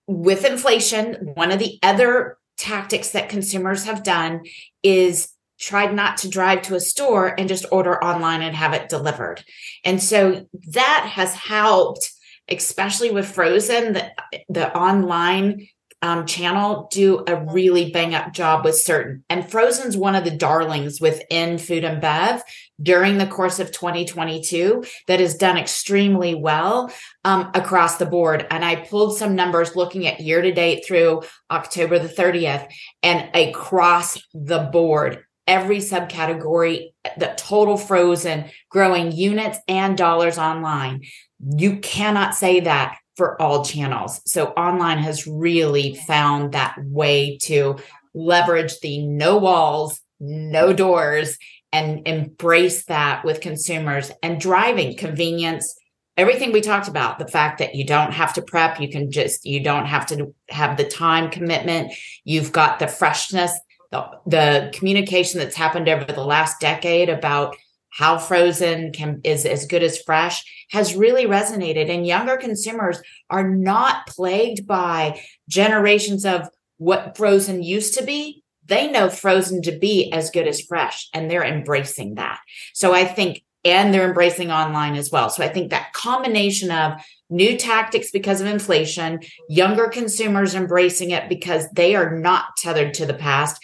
with 0.07 0.45
inflation, 0.45 1.31
one 1.35 1.51
of 1.51 1.59
the 1.59 1.77
other 1.83 2.37
tactics 2.57 3.09
that 3.11 3.29
consumers 3.29 3.85
have 3.85 4.03
done 4.03 4.43
is 4.81 5.29
tried 5.59 5.93
not 5.93 6.17
to 6.17 6.29
drive 6.29 6.61
to 6.63 6.75
a 6.75 6.79
store 6.79 7.27
and 7.37 7.47
just 7.47 7.65
order 7.71 8.01
online 8.03 8.41
and 8.41 8.55
have 8.55 8.73
it 8.73 8.89
delivered. 8.89 9.43
And 9.83 10.01
so 10.01 10.47
that 10.69 11.09
has 11.13 11.35
helped, 11.35 12.11
especially 12.49 13.11
with 13.11 13.29
frozen, 13.29 13.93
the, 13.93 14.11
the 14.49 14.75
online 14.75 15.67
um, 16.01 16.25
channel 16.25 16.87
do 16.91 17.23
a 17.27 17.35
really 17.35 17.91
bang 17.91 18.15
up 18.15 18.33
job 18.33 18.65
with 18.65 18.75
certain. 18.75 19.23
And 19.29 19.49
Frozen's 19.49 19.95
one 19.95 20.15
of 20.15 20.23
the 20.23 20.31
darlings 20.31 20.99
within 20.99 21.57
food 21.57 21.83
and 21.83 22.01
bev 22.01 22.41
during 22.81 23.17
the 23.17 23.27
course 23.27 23.59
of 23.59 23.71
2022 23.71 24.83
that 25.07 25.19
has 25.19 25.35
done 25.35 25.57
extremely 25.57 26.33
well 26.33 26.91
um, 27.23 27.51
across 27.53 27.97
the 27.97 28.05
board. 28.07 28.47
And 28.49 28.65
I 28.65 28.77
pulled 28.77 29.17
some 29.17 29.35
numbers 29.35 29.75
looking 29.75 30.07
at 30.07 30.19
year 30.19 30.41
to 30.41 30.51
date 30.51 30.83
through 30.85 31.21
October 31.51 31.99
the 31.99 32.09
30th 32.09 32.67
and 33.03 33.29
across 33.35 34.17
the 34.33 34.69
board. 34.71 35.23
Every 35.47 35.77
subcategory, 35.77 36.93
the 37.17 37.33
total 37.37 37.77
frozen 37.77 38.45
growing 38.69 39.11
units 39.11 39.59
and 39.67 39.97
dollars 39.97 40.37
online. 40.37 41.01
You 41.39 41.77
cannot 41.79 42.35
say 42.35 42.61
that 42.61 42.97
for 43.21 43.39
all 43.39 43.63
channels. 43.63 44.19
So 44.25 44.47
online 44.47 44.97
has 44.97 45.27
really 45.27 45.93
found 46.07 46.53
that 46.53 46.75
way 46.83 47.37
to 47.43 47.77
leverage 48.15 48.79
the 48.79 49.05
no 49.05 49.37
walls, 49.37 50.01
no 50.19 50.73
doors, 50.73 51.37
and 51.71 52.07
embrace 52.07 52.85
that 52.85 53.23
with 53.23 53.39
consumers 53.39 54.11
and 54.23 54.41
driving 54.41 54.97
convenience. 54.97 55.71
Everything 56.17 56.51
we 56.51 56.61
talked 56.61 56.87
about, 56.87 57.19
the 57.19 57.27
fact 57.27 57.59
that 57.59 57.75
you 57.75 57.85
don't 57.85 58.11
have 58.11 58.33
to 58.33 58.41
prep, 58.41 58.81
you 58.81 58.89
can 58.89 59.11
just, 59.11 59.45
you 59.45 59.63
don't 59.63 59.85
have 59.85 60.07
to 60.07 60.33
have 60.49 60.77
the 60.77 60.89
time 60.89 61.29
commitment. 61.29 61.93
You've 62.23 62.51
got 62.51 62.79
the 62.79 62.87
freshness, 62.87 63.51
the, 63.91 64.09
the 64.25 64.71
communication 64.73 65.37
that's 65.37 65.55
happened 65.55 65.87
over 65.87 66.11
the 66.11 66.25
last 66.25 66.59
decade 66.59 67.07
about 67.07 67.55
how 67.91 68.17
frozen 68.17 68.91
can 68.91 69.21
is 69.23 69.45
as 69.45 69.65
good 69.65 69.83
as 69.83 70.01
fresh 70.01 70.43
has 70.71 70.95
really 70.95 71.25
resonated 71.25 71.89
and 71.89 72.07
younger 72.07 72.37
consumers 72.37 73.01
are 73.29 73.47
not 73.47 74.07
plagued 74.07 74.65
by 74.65 75.21
generations 75.47 76.25
of 76.25 76.47
what 76.77 77.15
frozen 77.17 77.61
used 77.61 77.97
to 77.97 78.03
be 78.03 78.43
they 78.65 78.89
know 78.89 79.09
frozen 79.09 79.61
to 79.61 79.71
be 79.71 80.11
as 80.11 80.31
good 80.31 80.47
as 80.47 80.61
fresh 80.61 81.09
and 81.13 81.29
they're 81.29 81.43
embracing 81.43 82.15
that 82.15 82.39
so 82.73 82.93
i 82.93 83.03
think 83.03 83.43
and 83.63 83.93
they're 83.93 84.07
embracing 84.07 84.51
online 84.51 84.95
as 84.95 85.11
well. 85.11 85.29
So 85.29 85.43
I 85.43 85.47
think 85.47 85.69
that 85.69 85.93
combination 85.93 86.71
of 86.71 86.93
new 87.29 87.57
tactics 87.57 88.11
because 88.11 88.41
of 88.41 88.47
inflation, 88.47 89.19
younger 89.47 89.87
consumers 89.87 90.55
embracing 90.55 91.11
it 91.11 91.29
because 91.29 91.67
they 91.73 91.95
are 91.95 92.17
not 92.17 92.57
tethered 92.57 92.93
to 92.95 93.05
the 93.05 93.13
past. 93.13 93.63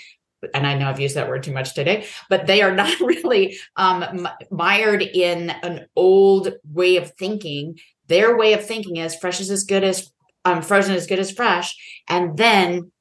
And 0.53 0.67
I 0.67 0.77
know 0.77 0.89
I've 0.89 0.99
used 0.99 1.15
that 1.15 1.29
word 1.29 1.43
too 1.43 1.51
much 1.51 1.73
today, 1.73 2.05
but 2.29 2.47
they 2.47 2.61
are 2.61 2.73
not 2.75 2.99
really 2.99 3.57
um, 3.75 4.27
mired 4.51 5.01
in 5.01 5.49
an 5.49 5.87
old 5.95 6.53
way 6.71 6.97
of 6.97 7.11
thinking. 7.13 7.79
Their 8.07 8.37
way 8.37 8.53
of 8.53 8.65
thinking 8.65 8.97
is 8.97 9.15
fresh 9.15 9.39
is 9.39 9.51
as 9.51 9.63
good 9.63 9.83
as 9.83 10.11
um, 10.45 10.61
frozen 10.61 10.95
as 10.95 11.07
good 11.07 11.19
as 11.19 11.31
fresh. 11.31 11.75
And 12.07 12.37
then 12.37 12.91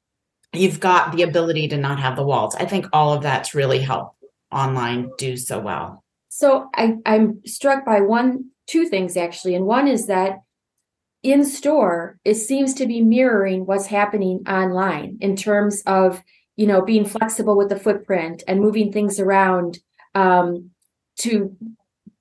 you've 0.53 0.79
got 0.79 1.15
the 1.15 1.23
ability 1.23 1.69
to 1.69 1.77
not 1.77 1.99
have 1.99 2.15
the 2.15 2.23
walls. 2.23 2.55
I 2.55 2.65
think 2.65 2.87
all 2.93 3.13
of 3.13 3.23
that's 3.23 3.55
really 3.55 3.79
helped 3.79 4.15
online 4.51 5.11
do 5.17 5.37
so 5.37 5.59
well. 5.59 6.03
So 6.29 6.69
I, 6.73 6.95
I'm 7.05 7.41
struck 7.45 7.85
by 7.85 8.01
one, 8.01 8.51
two 8.67 8.87
things 8.87 9.17
actually. 9.17 9.55
And 9.55 9.65
one 9.65 9.87
is 9.87 10.07
that 10.07 10.39
in 11.23 11.43
store, 11.45 12.19
it 12.23 12.35
seems 12.35 12.73
to 12.75 12.85
be 12.85 13.01
mirroring 13.01 13.65
what's 13.65 13.87
happening 13.87 14.43
online 14.47 15.17
in 15.19 15.35
terms 15.35 15.81
of, 15.85 16.21
you 16.57 16.67
know, 16.67 16.81
being 16.81 17.05
flexible 17.05 17.55
with 17.55 17.69
the 17.69 17.79
footprint 17.79 18.43
and 18.47 18.59
moving 18.59 18.91
things 18.91 19.19
around 19.19 19.79
um, 20.13 20.71
to 21.19 21.55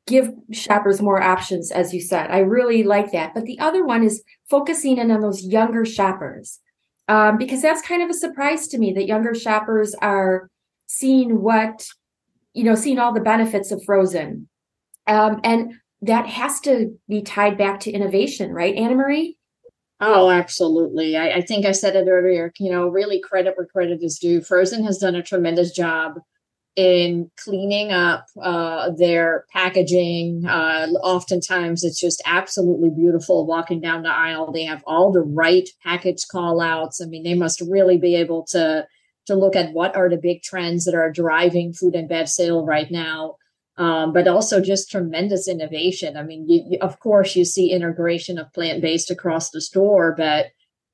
give 0.07 0.33
shoppers 0.53 1.03
more 1.03 1.21
options, 1.21 1.73
as 1.73 1.93
you 1.93 2.01
said. 2.01 2.31
I 2.31 2.39
really 2.39 2.85
like 2.85 3.11
that. 3.11 3.35
But 3.35 3.45
the 3.45 3.59
other 3.59 3.85
one 3.85 4.05
is 4.05 4.23
focusing 4.49 4.99
in 4.99 5.11
on 5.11 5.21
those 5.21 5.45
younger 5.45 5.85
shoppers. 5.85 6.61
Um, 7.09 7.39
because 7.39 7.63
that's 7.63 7.83
kind 7.83 8.03
of 8.03 8.11
a 8.11 8.15
surprise 8.15 8.69
to 8.69 8.79
me 8.79 8.93
that 8.93 9.07
younger 9.07 9.35
shoppers 9.35 9.95
are 10.01 10.49
seeing 10.87 11.41
what 11.41 11.87
you 12.57 12.65
know, 12.65 12.75
seeing 12.75 12.99
all 12.99 13.13
the 13.13 13.21
benefits 13.21 13.71
of 13.71 13.85
Frozen. 13.85 14.49
Um, 15.07 15.41
and 15.45 15.75
that 16.01 16.27
has 16.27 16.59
to 16.61 16.99
be 17.07 17.21
tied 17.21 17.59
back 17.59 17.81
to 17.81 17.93
innovation, 17.93 18.51
right, 18.51 18.75
Anna 18.75 18.95
Marie? 18.95 19.36
Oh, 20.01 20.29
absolutely. 20.31 21.17
I, 21.17 21.37
I, 21.37 21.41
think 21.41 21.65
I 21.65 21.73
said 21.73 21.97
it 21.97 22.07
earlier, 22.09 22.53
you 22.59 22.71
know, 22.71 22.87
really 22.87 23.19
credit 23.19 23.55
where 23.57 23.67
credit 23.67 24.03
is 24.03 24.19
due. 24.19 24.43
Frozen 24.43 24.85
has 24.85 24.99
done 24.99 25.15
a 25.15 25.23
tremendous 25.23 25.71
job 25.71 26.19
in 26.77 27.31
cleaning 27.43 27.91
up 27.93 28.27
uh, 28.43 28.91
their 28.91 29.47
packaging. 29.53 30.45
Uh, 30.47 30.89
oftentimes, 31.03 31.83
it's 31.83 31.99
just 31.99 32.23
absolutely 32.27 32.91
beautiful 32.91 33.47
walking 33.47 33.81
down 33.81 34.03
the 34.03 34.11
aisle. 34.11 34.53
They 34.53 34.65
have 34.65 34.85
all 34.87 35.11
the 35.11 35.23
right 35.23 35.67
package 35.83 36.29
call 36.31 36.61
outs. 36.61 37.01
I 37.01 37.07
mean, 37.07 37.23
they 37.23 37.35
must 37.35 37.63
really 37.63 37.97
be 37.97 38.15
able 38.17 38.45
to 38.51 38.87
to 39.27 39.35
look 39.35 39.57
at 39.57 39.73
what 39.73 39.97
are 39.97 40.09
the 40.09 40.17
big 40.17 40.43
trends 40.43 40.85
that 40.85 40.95
are 40.95 41.11
driving 41.11 41.73
food 41.73 41.97
and 41.97 42.09
bev 42.09 42.29
sale 42.29 42.65
right 42.65 42.91
now. 42.91 43.37
Um, 43.79 44.15
but 44.15 44.27
also 44.27 44.63
just 44.63 44.91
tremendous 44.91 45.47
innovation. 45.47 46.17
I 46.17 46.23
mean, 46.23 46.49
you, 46.49 46.65
you, 46.67 46.79
of 46.81 46.99
course, 46.99 47.37
you 47.37 47.45
see 47.45 47.71
integration 47.71 48.39
of 48.39 48.51
plant 48.55 48.81
based 48.81 49.11
across 49.11 49.51
the 49.51 49.61
store, 49.61 50.15
but 50.17 50.47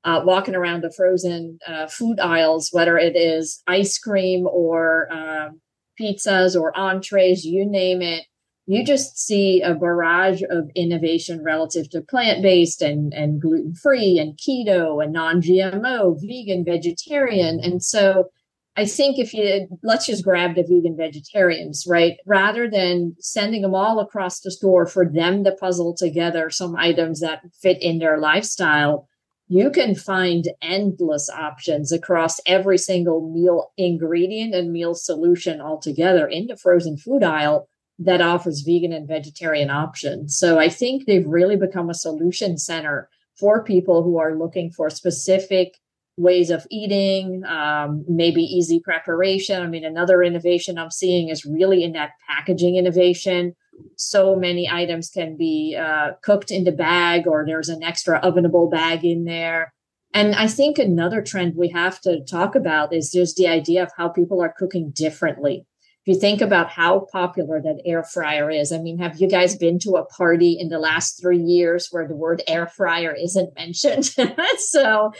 uh, 0.03 0.21
walking 0.25 0.53
around 0.53 0.83
the 0.83 0.91
frozen 0.91 1.59
uh, 1.65 1.87
food 1.87 2.19
aisles, 2.19 2.69
whether 2.73 2.97
it 2.97 3.15
is 3.15 3.63
ice 3.67 3.97
cream 3.97 4.45
or 4.47 5.07
um, 5.13 5.61
pizzas 5.99 6.59
or 6.59 6.77
entrees, 6.77 7.45
you 7.45 7.65
name 7.65 8.01
it, 8.01 8.25
you 8.65 8.83
just 8.83 9.17
see 9.17 9.61
a 9.61 9.73
barrage 9.73 10.41
of 10.49 10.69
innovation 10.75 11.43
relative 11.43 11.89
to 11.89 12.01
plant-based 12.01 12.81
and, 12.81 13.13
and 13.13 13.41
gluten-free 13.41 14.17
and 14.17 14.37
keto 14.37 15.03
and 15.03 15.11
non-gmo 15.11 16.17
vegan 16.21 16.63
vegetarian 16.63 17.59
and 17.59 17.83
so 17.83 18.29
i 18.75 18.85
think 18.85 19.19
if 19.19 19.33
you 19.33 19.67
let's 19.83 20.05
just 20.05 20.23
grab 20.23 20.55
the 20.55 20.63
vegan 20.63 20.95
vegetarians 20.97 21.85
right 21.87 22.17
rather 22.25 22.69
than 22.69 23.15
sending 23.19 23.61
them 23.61 23.75
all 23.75 23.99
across 23.99 24.39
the 24.39 24.51
store 24.51 24.85
for 24.85 25.05
them 25.05 25.43
to 25.43 25.51
puzzle 25.51 25.95
together 25.95 26.49
some 26.49 26.75
items 26.75 27.19
that 27.19 27.41
fit 27.61 27.81
in 27.81 27.99
their 27.99 28.17
lifestyle 28.17 29.07
you 29.47 29.69
can 29.69 29.93
find 29.93 30.45
endless 30.61 31.29
options 31.29 31.91
across 31.91 32.39
every 32.47 32.77
single 32.77 33.29
meal 33.31 33.71
ingredient 33.77 34.55
and 34.55 34.71
meal 34.71 34.95
solution 34.95 35.61
altogether 35.61 36.27
in 36.27 36.47
the 36.47 36.57
frozen 36.57 36.97
food 36.97 37.23
aisle 37.23 37.67
that 37.99 38.21
offers 38.21 38.61
vegan 38.61 38.91
and 38.91 39.07
vegetarian 39.07 39.69
options. 39.69 40.37
So 40.37 40.59
I 40.59 40.69
think 40.69 41.05
they've 41.05 41.27
really 41.27 41.55
become 41.55 41.89
a 41.89 41.93
solution 41.93 42.57
center 42.57 43.09
for 43.35 43.63
people 43.63 44.03
who 44.03 44.17
are 44.17 44.35
looking 44.35 44.71
for 44.71 44.89
specific 44.89 45.75
ways 46.17 46.49
of 46.49 46.65
eating, 46.69 47.43
um, 47.45 48.05
maybe 48.07 48.41
easy 48.41 48.79
preparation. 48.79 49.61
I 49.61 49.67
mean, 49.67 49.85
another 49.85 50.21
innovation 50.21 50.77
I'm 50.77 50.91
seeing 50.91 51.29
is 51.29 51.45
really 51.45 51.83
in 51.83 51.93
that 51.93 52.11
packaging 52.29 52.75
innovation. 52.75 53.55
So 53.97 54.35
many 54.35 54.69
items 54.69 55.09
can 55.09 55.35
be 55.35 55.75
uh, 55.79 56.11
cooked 56.21 56.51
in 56.51 56.63
the 56.63 56.71
bag, 56.71 57.27
or 57.27 57.43
there's 57.45 57.69
an 57.69 57.83
extra 57.83 58.21
ovenable 58.21 58.69
bag 58.69 59.03
in 59.03 59.25
there. 59.25 59.73
And 60.13 60.35
I 60.35 60.45
think 60.45 60.77
another 60.77 61.23
trend 61.23 61.55
we 61.55 61.69
have 61.69 61.99
to 62.01 62.23
talk 62.23 62.53
about 62.53 62.93
is 62.93 63.11
just 63.11 63.35
the 63.35 63.47
idea 63.47 63.81
of 63.81 63.91
how 63.97 64.09
people 64.09 64.41
are 64.41 64.53
cooking 64.55 64.91
differently 64.95 65.65
if 66.05 66.13
you 66.13 66.19
think 66.19 66.41
about 66.41 66.69
how 66.69 67.07
popular 67.13 67.61
that 67.61 67.81
air 67.85 68.03
fryer 68.03 68.51
is, 68.51 68.73
I 68.73 68.77
mean, 68.77 68.97
have 68.97 69.21
you 69.21 69.29
guys 69.29 69.55
been 69.55 69.79
to 69.79 69.91
a 69.91 70.05
party 70.05 70.57
in 70.59 70.67
the 70.67 70.77
last 70.77 71.21
three 71.21 71.39
years 71.39 71.87
where 71.91 72.05
the 72.05 72.15
word 72.15 72.43
air 72.45 72.67
fryer 72.67 73.15
isn't 73.15 73.55
mentioned? 73.55 74.05
so, 74.57 75.13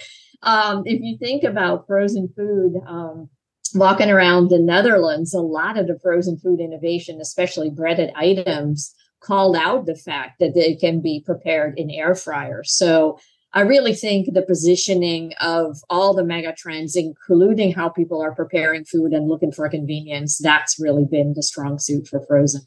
um, 0.43 0.83
if 0.85 1.01
you 1.01 1.17
think 1.17 1.43
about 1.43 1.87
frozen 1.87 2.27
food, 2.35 2.75
um, 2.87 3.29
walking 3.73 4.09
around 4.09 4.49
the 4.49 4.59
Netherlands, 4.59 5.33
a 5.33 5.41
lot 5.41 5.77
of 5.77 5.87
the 5.87 5.97
frozen 5.99 6.37
food 6.37 6.59
innovation, 6.59 7.19
especially 7.19 7.69
breaded 7.69 8.11
items, 8.15 8.93
called 9.21 9.55
out 9.55 9.85
the 9.85 9.95
fact 9.95 10.39
that 10.39 10.53
they 10.53 10.75
can 10.75 11.01
be 11.01 11.23
prepared 11.25 11.77
in 11.77 11.89
air 11.89 12.13
fryers. 12.13 12.73
So 12.73 13.17
I 13.53 13.61
really 13.61 13.93
think 13.93 14.33
the 14.33 14.41
positioning 14.41 15.33
of 15.39 15.77
all 15.89 16.13
the 16.13 16.23
mega 16.23 16.53
trends, 16.57 16.95
including 16.95 17.71
how 17.71 17.89
people 17.89 18.21
are 18.21 18.33
preparing 18.33 18.83
food 18.83 19.13
and 19.13 19.29
looking 19.29 19.51
for 19.51 19.69
convenience, 19.69 20.39
that's 20.39 20.79
really 20.79 21.05
been 21.05 21.33
the 21.35 21.43
strong 21.43 21.77
suit 21.79 22.07
for 22.07 22.19
Frozen. 22.27 22.61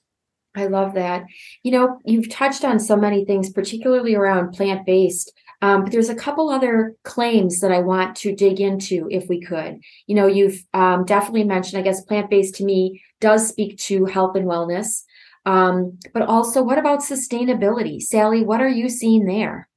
I 0.54 0.66
love 0.66 0.94
that. 0.94 1.24
You 1.64 1.72
know, 1.72 1.98
you've 2.04 2.30
touched 2.30 2.64
on 2.64 2.80
so 2.80 2.96
many 2.96 3.24
things, 3.24 3.50
particularly 3.50 4.14
around 4.14 4.52
plant 4.52 4.86
based. 4.86 5.32
Um, 5.62 5.84
but 5.84 5.92
there's 5.92 6.08
a 6.08 6.14
couple 6.14 6.50
other 6.50 6.94
claims 7.02 7.60
that 7.60 7.72
I 7.72 7.80
want 7.80 8.16
to 8.16 8.34
dig 8.34 8.60
into 8.60 9.08
if 9.10 9.28
we 9.28 9.40
could. 9.40 9.80
You 10.06 10.14
know, 10.14 10.26
you've 10.26 10.62
um, 10.74 11.04
definitely 11.04 11.44
mentioned, 11.44 11.80
I 11.80 11.82
guess, 11.82 12.02
plant 12.02 12.30
based 12.30 12.56
to 12.56 12.64
me 12.64 13.02
does 13.20 13.48
speak 13.48 13.78
to 13.78 14.04
health 14.04 14.36
and 14.36 14.46
wellness. 14.46 15.04
Um, 15.46 15.98
but 16.12 16.22
also, 16.22 16.62
what 16.62 16.78
about 16.78 17.00
sustainability? 17.00 18.02
Sally, 18.02 18.42
what 18.42 18.60
are 18.60 18.68
you 18.68 18.88
seeing 18.88 19.26
there? 19.26 19.68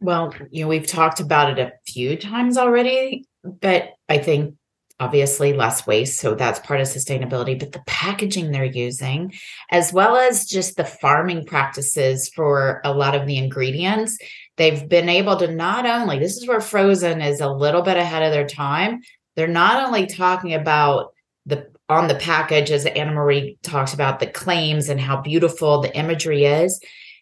Well, 0.00 0.34
you 0.50 0.62
know, 0.62 0.68
we've 0.68 0.86
talked 0.86 1.20
about 1.20 1.50
it 1.50 1.58
a 1.58 1.72
few 1.90 2.16
times 2.16 2.56
already, 2.56 3.26
but 3.42 3.90
I 4.08 4.18
think 4.18 4.54
obviously 4.98 5.52
less 5.52 5.86
waste. 5.86 6.20
So 6.20 6.34
that's 6.34 6.58
part 6.60 6.80
of 6.80 6.86
sustainability, 6.86 7.58
but 7.58 7.72
the 7.72 7.82
packaging 7.86 8.50
they're 8.50 8.64
using, 8.64 9.34
as 9.70 9.92
well 9.92 10.16
as 10.16 10.46
just 10.46 10.76
the 10.76 10.84
farming 10.84 11.44
practices 11.44 12.30
for 12.34 12.80
a 12.84 12.92
lot 12.92 13.14
of 13.14 13.26
the 13.26 13.36
ingredients, 13.36 14.18
they've 14.56 14.88
been 14.88 15.08
able 15.08 15.36
to 15.36 15.52
not 15.52 15.86
only, 15.86 16.18
this 16.18 16.36
is 16.36 16.46
where 16.48 16.60
Frozen 16.60 17.20
is 17.20 17.40
a 17.40 17.48
little 17.48 17.82
bit 17.82 17.96
ahead 17.96 18.22
of 18.22 18.32
their 18.32 18.46
time. 18.46 19.00
They're 19.34 19.46
not 19.46 19.86
only 19.86 20.06
talking 20.06 20.54
about 20.54 21.12
the 21.44 21.70
on 21.88 22.08
the 22.08 22.16
package, 22.16 22.72
as 22.72 22.84
Anna 22.84 23.12
Marie 23.12 23.58
talks 23.62 23.94
about 23.94 24.18
the 24.18 24.26
claims 24.26 24.88
and 24.88 25.00
how 25.00 25.20
beautiful 25.20 25.80
the 25.80 25.96
imagery 25.96 26.44
is. 26.44 26.80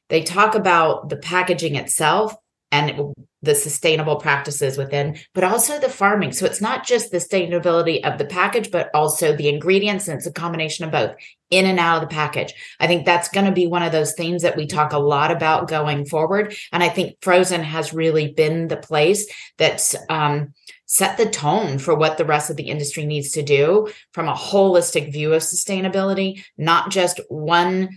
They 0.08 0.22
talk 0.22 0.54
about 0.54 1.10
the 1.10 1.16
packaging 1.16 1.76
itself, 1.76 2.34
and 2.74 3.14
the 3.40 3.54
sustainable 3.54 4.16
practices 4.16 4.76
within, 4.76 5.16
but 5.32 5.44
also 5.44 5.78
the 5.78 5.88
farming. 5.88 6.32
So 6.32 6.44
it's 6.44 6.60
not 6.60 6.84
just 6.84 7.12
the 7.12 7.18
sustainability 7.18 8.04
of 8.04 8.18
the 8.18 8.24
package, 8.24 8.72
but 8.72 8.90
also 8.94 9.36
the 9.36 9.48
ingredients. 9.48 10.08
And 10.08 10.16
it's 10.16 10.26
a 10.26 10.32
combination 10.32 10.84
of 10.84 10.90
both 10.90 11.14
in 11.50 11.66
and 11.66 11.78
out 11.78 12.02
of 12.02 12.08
the 12.08 12.14
package. 12.14 12.52
I 12.80 12.88
think 12.88 13.06
that's 13.06 13.28
going 13.28 13.46
to 13.46 13.52
be 13.52 13.68
one 13.68 13.84
of 13.84 13.92
those 13.92 14.14
things 14.14 14.42
that 14.42 14.56
we 14.56 14.66
talk 14.66 14.92
a 14.92 14.98
lot 14.98 15.30
about 15.30 15.68
going 15.68 16.04
forward. 16.06 16.56
And 16.72 16.82
I 16.82 16.88
think 16.88 17.18
Frozen 17.20 17.62
has 17.62 17.94
really 17.94 18.32
been 18.32 18.66
the 18.66 18.76
place 18.76 19.30
that's, 19.56 19.94
um, 20.08 20.52
set 20.86 21.16
the 21.16 21.26
tone 21.26 21.78
for 21.78 21.94
what 21.94 22.18
the 22.18 22.24
rest 22.24 22.50
of 22.50 22.56
the 22.56 22.68
industry 22.68 23.06
needs 23.06 23.32
to 23.32 23.42
do 23.42 23.88
from 24.12 24.28
a 24.28 24.34
holistic 24.34 25.12
view 25.12 25.32
of 25.32 25.42
sustainability, 25.42 26.44
not 26.58 26.90
just 26.90 27.20
one 27.28 27.88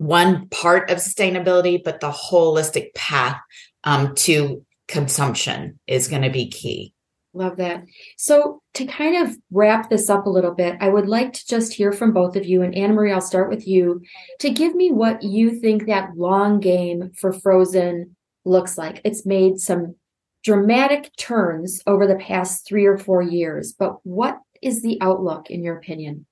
one 0.00 0.48
part 0.48 0.90
of 0.90 0.96
sustainability, 0.96 1.78
but 1.84 2.00
the 2.00 2.10
holistic 2.10 2.94
path 2.94 3.38
um, 3.84 4.14
to 4.14 4.64
consumption 4.88 5.78
is 5.86 6.08
going 6.08 6.22
to 6.22 6.30
be 6.30 6.48
key. 6.48 6.94
Love 7.34 7.58
that. 7.58 7.84
So, 8.16 8.62
to 8.74 8.86
kind 8.86 9.28
of 9.28 9.36
wrap 9.52 9.90
this 9.90 10.08
up 10.08 10.24
a 10.24 10.30
little 10.30 10.54
bit, 10.54 10.78
I 10.80 10.88
would 10.88 11.06
like 11.06 11.34
to 11.34 11.46
just 11.46 11.74
hear 11.74 11.92
from 11.92 12.14
both 12.14 12.34
of 12.34 12.46
you. 12.46 12.62
And 12.62 12.74
Anna 12.74 12.94
Marie, 12.94 13.12
I'll 13.12 13.20
start 13.20 13.50
with 13.50 13.68
you 13.68 14.00
to 14.38 14.48
give 14.48 14.74
me 14.74 14.90
what 14.90 15.22
you 15.22 15.60
think 15.60 15.84
that 15.84 16.16
long 16.16 16.60
game 16.60 17.10
for 17.14 17.34
Frozen 17.34 18.16
looks 18.46 18.78
like. 18.78 19.02
It's 19.04 19.26
made 19.26 19.58
some 19.58 19.96
dramatic 20.42 21.14
turns 21.18 21.82
over 21.86 22.06
the 22.06 22.16
past 22.16 22.66
three 22.66 22.86
or 22.86 22.96
four 22.96 23.20
years, 23.20 23.74
but 23.78 23.98
what 24.04 24.38
is 24.62 24.80
the 24.80 24.96
outlook 25.02 25.50
in 25.50 25.62
your 25.62 25.76
opinion? 25.76 26.24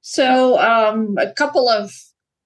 So, 0.00 0.58
um, 0.58 1.14
a 1.16 1.32
couple 1.32 1.68
of 1.68 1.92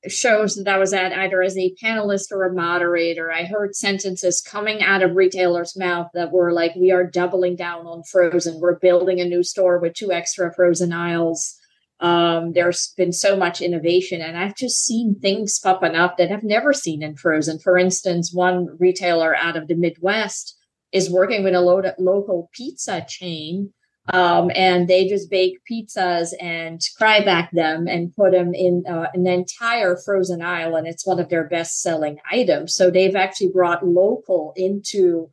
shows 0.08 0.56
that 0.56 0.68
I 0.68 0.78
was 0.78 0.92
at, 0.92 1.12
either 1.12 1.42
as 1.42 1.56
a 1.56 1.74
panelist 1.82 2.30
or 2.30 2.44
a 2.44 2.52
moderator, 2.52 3.32
I 3.32 3.44
heard 3.44 3.74
sentences 3.74 4.40
coming 4.40 4.82
out 4.82 5.02
of 5.02 5.16
retailers' 5.16 5.76
mouth 5.76 6.08
that 6.14 6.32
were 6.32 6.52
like, 6.52 6.74
"We 6.76 6.90
are 6.90 7.04
doubling 7.04 7.56
down 7.56 7.86
on 7.86 8.02
frozen. 8.02 8.60
We're 8.60 8.78
building 8.78 9.20
a 9.20 9.24
new 9.24 9.42
store 9.42 9.78
with 9.78 9.94
two 9.94 10.12
extra 10.12 10.52
frozen 10.52 10.92
aisles." 10.92 11.54
Um, 12.00 12.52
there's 12.52 12.92
been 12.96 13.12
so 13.12 13.36
much 13.36 13.60
innovation, 13.60 14.20
and 14.20 14.36
I've 14.36 14.56
just 14.56 14.84
seen 14.84 15.14
things 15.20 15.58
popping 15.58 15.94
up 15.94 16.16
that 16.18 16.32
I've 16.32 16.42
never 16.42 16.72
seen 16.72 17.02
in 17.02 17.16
frozen. 17.16 17.58
For 17.58 17.78
instance, 17.78 18.32
one 18.32 18.76
retailer 18.78 19.34
out 19.36 19.56
of 19.56 19.68
the 19.68 19.76
Midwest 19.76 20.56
is 20.92 21.10
working 21.10 21.44
with 21.44 21.54
a 21.54 21.60
lo- 21.60 21.82
local 21.98 22.50
pizza 22.52 23.04
chain 23.08 23.72
um, 24.12 24.50
and 24.54 24.86
they 24.86 25.08
just 25.08 25.30
bake 25.30 25.58
pizzas 25.70 26.34
and 26.40 26.80
cryovac 27.00 27.48
them 27.52 27.86
and 27.86 28.14
put 28.14 28.32
them 28.32 28.52
in 28.52 28.84
uh, 28.86 29.06
an 29.14 29.26
entire 29.26 29.96
frozen 29.96 30.42
aisle, 30.42 30.76
and 30.76 30.86
it's 30.86 31.06
one 31.06 31.18
of 31.18 31.30
their 31.30 31.44
best 31.44 31.80
selling 31.80 32.18
items. 32.30 32.74
So 32.74 32.90
they've 32.90 33.16
actually 33.16 33.50
brought 33.50 33.86
local 33.86 34.52
into 34.56 35.30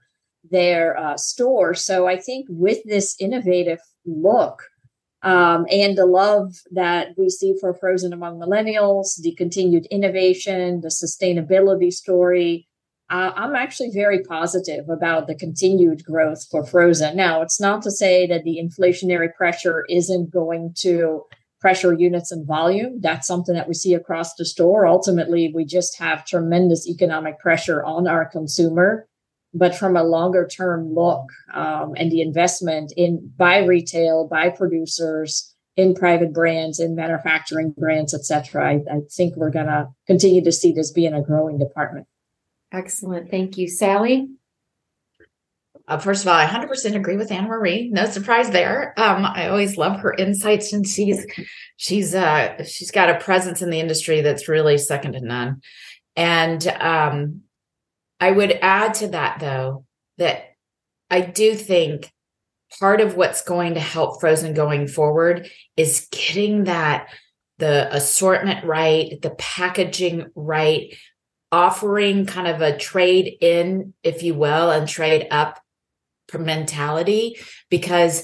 their 0.50 0.98
uh, 0.98 1.18
store. 1.18 1.74
So 1.74 2.08
I 2.08 2.18
think 2.18 2.48
with 2.50 2.80
this 2.86 3.16
innovative 3.20 3.80
look 4.06 4.64
um, 5.22 5.66
and 5.70 5.98
the 5.98 6.06
love 6.06 6.56
that 6.72 7.10
we 7.18 7.30
see 7.30 7.56
for 7.60 7.74
frozen 7.74 8.14
among 8.14 8.40
millennials, 8.40 9.22
the 9.22 9.36
continued 9.36 9.86
innovation, 9.88 10.82
the 10.82 10.88
sustainability 10.88 11.92
story, 11.92 12.68
uh, 13.12 13.32
I'm 13.36 13.56
actually 13.56 13.92
very 13.94 14.24
positive 14.24 14.90
about 14.90 15.28
the 15.28 15.36
continued 15.36 16.04
growth 16.04 16.48
for 16.50 16.66
frozen. 16.66 17.16
Now, 17.16 17.42
it's 17.42 17.60
not 17.60 17.84
to 17.84 17.92
say 17.92 18.26
that 18.28 18.44
the 18.44 18.58
inflationary 18.66 19.32
pressure 19.36 19.86
isn't 19.90 20.32
going 20.32 20.74
to 20.80 21.24
pressure 21.60 21.94
units 21.94 22.32
and 22.32 22.48
volume. 22.48 23.00
That's 23.02 23.28
something 23.28 23.54
that 23.54 23.68
we 23.68 23.76
see 23.76 23.94
across 23.94 24.34
the 24.34 24.46
store. 24.46 24.88
Ultimately, 24.88 25.52
we 25.54 25.66
just 25.66 26.00
have 26.00 26.26
tremendous 26.26 26.88
economic 26.88 27.40
pressure 27.40 27.84
on 27.84 28.08
our 28.08 28.26
consumer. 28.26 29.08
But 29.54 29.76
from 29.76 29.98
a 29.98 30.04
longer 30.04 30.48
term 30.48 30.94
look 30.94 31.26
um, 31.54 31.94
and 31.98 32.10
the 32.10 32.22
investment 32.22 32.94
in 32.96 33.32
by 33.36 33.58
retail, 33.66 34.28
by 34.28 34.50
producers, 34.50 35.54
in 35.76 35.94
private 35.94 36.34
brands, 36.34 36.80
in 36.80 36.96
manufacturing 36.96 37.74
brands, 37.78 38.14
et 38.14 38.24
cetera, 38.26 38.66
I, 38.66 38.74
I 38.90 39.00
think 39.12 39.36
we're 39.36 39.50
going 39.50 39.68
to 39.68 39.90
continue 40.08 40.44
to 40.44 40.52
see 40.52 40.72
this 40.72 40.92
being 40.92 41.14
a 41.14 41.22
growing 41.22 41.60
department. 41.60 42.08
Excellent. 42.72 43.30
Thank 43.30 43.58
you. 43.58 43.68
Sally? 43.68 44.30
Uh, 45.88 45.98
first 45.98 46.24
of 46.24 46.30
all, 46.30 46.36
I 46.36 46.46
100% 46.46 46.96
agree 46.96 47.18
with 47.18 47.32
Anne 47.32 47.48
Marie. 47.48 47.90
No 47.90 48.06
surprise 48.06 48.50
there. 48.52 48.94
Um, 48.98 49.26
I 49.26 49.50
always 49.50 49.78
love 49.78 50.00
her 50.00 50.14
insights, 50.14 50.72
and 50.72 50.88
she's 50.88 51.26
she's 51.76 52.16
uh, 52.16 52.64
she's 52.64 52.92
got 52.92 53.10
a 53.10 53.20
presence 53.20 53.62
in 53.62 53.70
the 53.70 53.80
industry 53.80 54.22
that's 54.22 54.48
really 54.48 54.78
second 54.78 55.14
to 55.14 55.22
none. 55.22 55.62
And 56.16 56.66
um, 56.68 57.42
I 58.20 58.32
would 58.32 58.52
add 58.62 58.94
to 58.96 59.10
that, 59.10 59.40
though, 59.40 59.86
that 60.18 60.52
I 61.10 61.22
do 61.22 61.56
think 61.56 62.12
part 62.80 63.02
of 63.02 63.18
what's 63.18 63.42
going 63.42 63.74
to 63.74 63.80
help 63.80 64.22
Frozen 64.22 64.54
going 64.54 64.88
forward 64.88 65.50
is 65.76 66.08
getting 66.12 66.66
that 66.66 67.10
the 67.58 67.94
assortment 67.94 68.66
right, 68.66 69.22
the 69.22 69.32
packaging 69.32 70.28
right, 70.36 70.96
offering 71.52 72.26
kind 72.26 72.48
of 72.48 72.62
a 72.62 72.78
trade 72.78 73.38
in, 73.42 73.94
if 74.04 74.24
you 74.24 74.34
will, 74.34 74.72
and 74.72 74.88
trade 74.88 75.28
up 75.32 75.62
mentality 76.40 77.38
because 77.70 78.24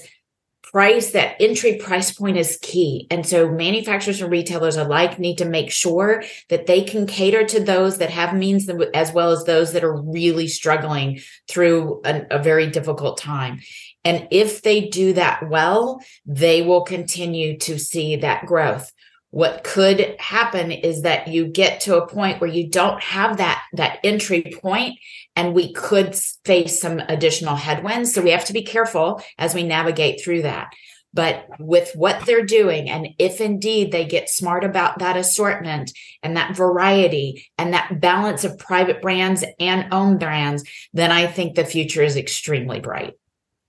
price 0.62 1.12
that 1.12 1.36
entry 1.40 1.76
price 1.76 2.12
point 2.12 2.36
is 2.36 2.58
key. 2.60 3.06
And 3.10 3.26
so 3.26 3.50
manufacturers 3.50 4.20
and 4.20 4.30
retailers 4.30 4.76
alike 4.76 5.18
need 5.18 5.38
to 5.38 5.46
make 5.46 5.70
sure 5.70 6.22
that 6.50 6.66
they 6.66 6.82
can 6.82 7.06
cater 7.06 7.44
to 7.44 7.60
those 7.60 7.98
that 7.98 8.10
have 8.10 8.34
means 8.34 8.68
as 8.92 9.12
well 9.12 9.30
as 9.30 9.44
those 9.44 9.72
that 9.72 9.84
are 9.84 10.00
really 10.02 10.46
struggling 10.46 11.20
through 11.48 12.02
a, 12.04 12.26
a 12.30 12.42
very 12.42 12.66
difficult 12.66 13.18
time. 13.18 13.60
And 14.04 14.28
if 14.30 14.62
they 14.62 14.88
do 14.88 15.14
that 15.14 15.48
well 15.48 16.00
they 16.26 16.62
will 16.62 16.82
continue 16.82 17.58
to 17.58 17.78
see 17.78 18.16
that 18.16 18.46
growth 18.46 18.92
what 19.30 19.62
could 19.62 20.16
happen 20.18 20.72
is 20.72 21.02
that 21.02 21.28
you 21.28 21.46
get 21.46 21.80
to 21.80 21.96
a 21.96 22.06
point 22.06 22.40
where 22.40 22.50
you 22.50 22.68
don't 22.68 23.02
have 23.02 23.36
that 23.36 23.62
that 23.74 23.98
entry 24.02 24.54
point 24.62 24.98
and 25.36 25.54
we 25.54 25.72
could 25.72 26.14
face 26.44 26.80
some 26.80 26.98
additional 26.98 27.54
headwinds. 27.54 28.14
So 28.14 28.22
we 28.22 28.30
have 28.30 28.46
to 28.46 28.52
be 28.52 28.62
careful 28.62 29.22
as 29.36 29.54
we 29.54 29.64
navigate 29.64 30.22
through 30.22 30.42
that. 30.42 30.72
But 31.12 31.46
with 31.58 31.92
what 31.94 32.24
they're 32.26 32.44
doing 32.44 32.88
and 32.88 33.08
if 33.18 33.40
indeed 33.40 33.92
they 33.92 34.04
get 34.04 34.30
smart 34.30 34.64
about 34.64 34.98
that 34.98 35.16
assortment 35.16 35.92
and 36.22 36.36
that 36.36 36.56
variety 36.56 37.46
and 37.58 37.72
that 37.74 38.00
balance 38.00 38.44
of 38.44 38.58
private 38.58 39.02
brands 39.02 39.44
and 39.58 39.92
own 39.92 40.18
brands 40.18 40.64
then 40.92 41.10
i 41.10 41.26
think 41.26 41.54
the 41.54 41.64
future 41.64 42.02
is 42.02 42.16
extremely 42.16 42.80
bright. 42.80 43.14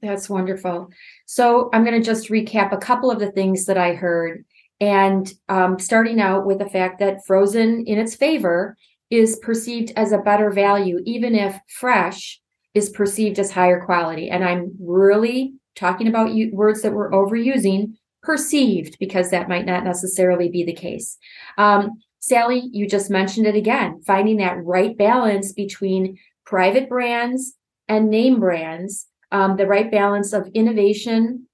That's 0.01 0.29
wonderful. 0.29 0.89
So 1.25 1.69
i'm 1.73 1.85
going 1.85 2.01
to 2.01 2.05
just 2.05 2.29
recap 2.29 2.71
a 2.73 2.77
couple 2.77 3.09
of 3.09 3.19
the 3.19 3.31
things 3.31 3.65
that 3.65 3.77
i 3.77 3.93
heard 3.93 4.43
and 4.79 5.31
um, 5.49 5.79
starting 5.79 6.21
out 6.21 6.45
with 6.45 6.59
the 6.59 6.69
fact 6.69 6.99
that 6.99 7.25
frozen 7.25 7.85
in 7.85 7.99
its 7.99 8.15
favor 8.15 8.77
is 9.09 9.37
perceived 9.37 9.91
as 9.95 10.11
a 10.11 10.19
better 10.19 10.51
value, 10.51 10.99
even 11.05 11.35
if 11.35 11.59
fresh 11.67 12.39
is 12.73 12.89
perceived 12.89 13.39
as 13.39 13.51
higher 13.51 13.83
quality. 13.83 14.29
And 14.29 14.43
I'm 14.43 14.71
really 14.79 15.53
talking 15.75 16.07
about 16.07 16.31
words 16.51 16.81
that 16.83 16.93
we're 16.93 17.11
overusing, 17.11 17.93
perceived, 18.21 18.97
because 18.99 19.31
that 19.31 19.49
might 19.49 19.65
not 19.65 19.83
necessarily 19.83 20.49
be 20.49 20.63
the 20.63 20.73
case. 20.73 21.17
Um, 21.57 21.99
Sally, 22.19 22.69
you 22.71 22.87
just 22.87 23.09
mentioned 23.09 23.47
it 23.47 23.55
again, 23.55 24.01
finding 24.05 24.37
that 24.37 24.63
right 24.63 24.95
balance 24.97 25.53
between 25.53 26.19
private 26.45 26.89
brands 26.89 27.53
and 27.87 28.09
name 28.09 28.39
brands, 28.39 29.07
um, 29.31 29.57
the 29.57 29.65
right 29.65 29.89
balance 29.89 30.33
of 30.33 30.47
innovation, 30.53 31.47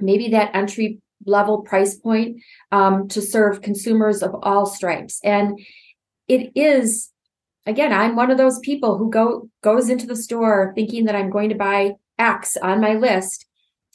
maybe 0.00 0.28
that 0.28 0.54
entry 0.54 1.01
level 1.26 1.62
price 1.62 1.96
point 1.96 2.40
um, 2.70 3.08
to 3.08 3.22
serve 3.22 3.62
consumers 3.62 4.22
of 4.22 4.34
all 4.42 4.66
stripes. 4.66 5.20
And 5.24 5.58
it 6.28 6.52
is, 6.54 7.10
again, 7.66 7.92
I'm 7.92 8.16
one 8.16 8.30
of 8.30 8.38
those 8.38 8.58
people 8.60 8.98
who 8.98 9.10
go 9.10 9.48
goes 9.62 9.88
into 9.88 10.06
the 10.06 10.16
store 10.16 10.72
thinking 10.74 11.04
that 11.06 11.16
I'm 11.16 11.30
going 11.30 11.48
to 11.48 11.54
buy 11.54 11.92
X 12.18 12.56
on 12.56 12.80
my 12.80 12.94
list, 12.94 13.46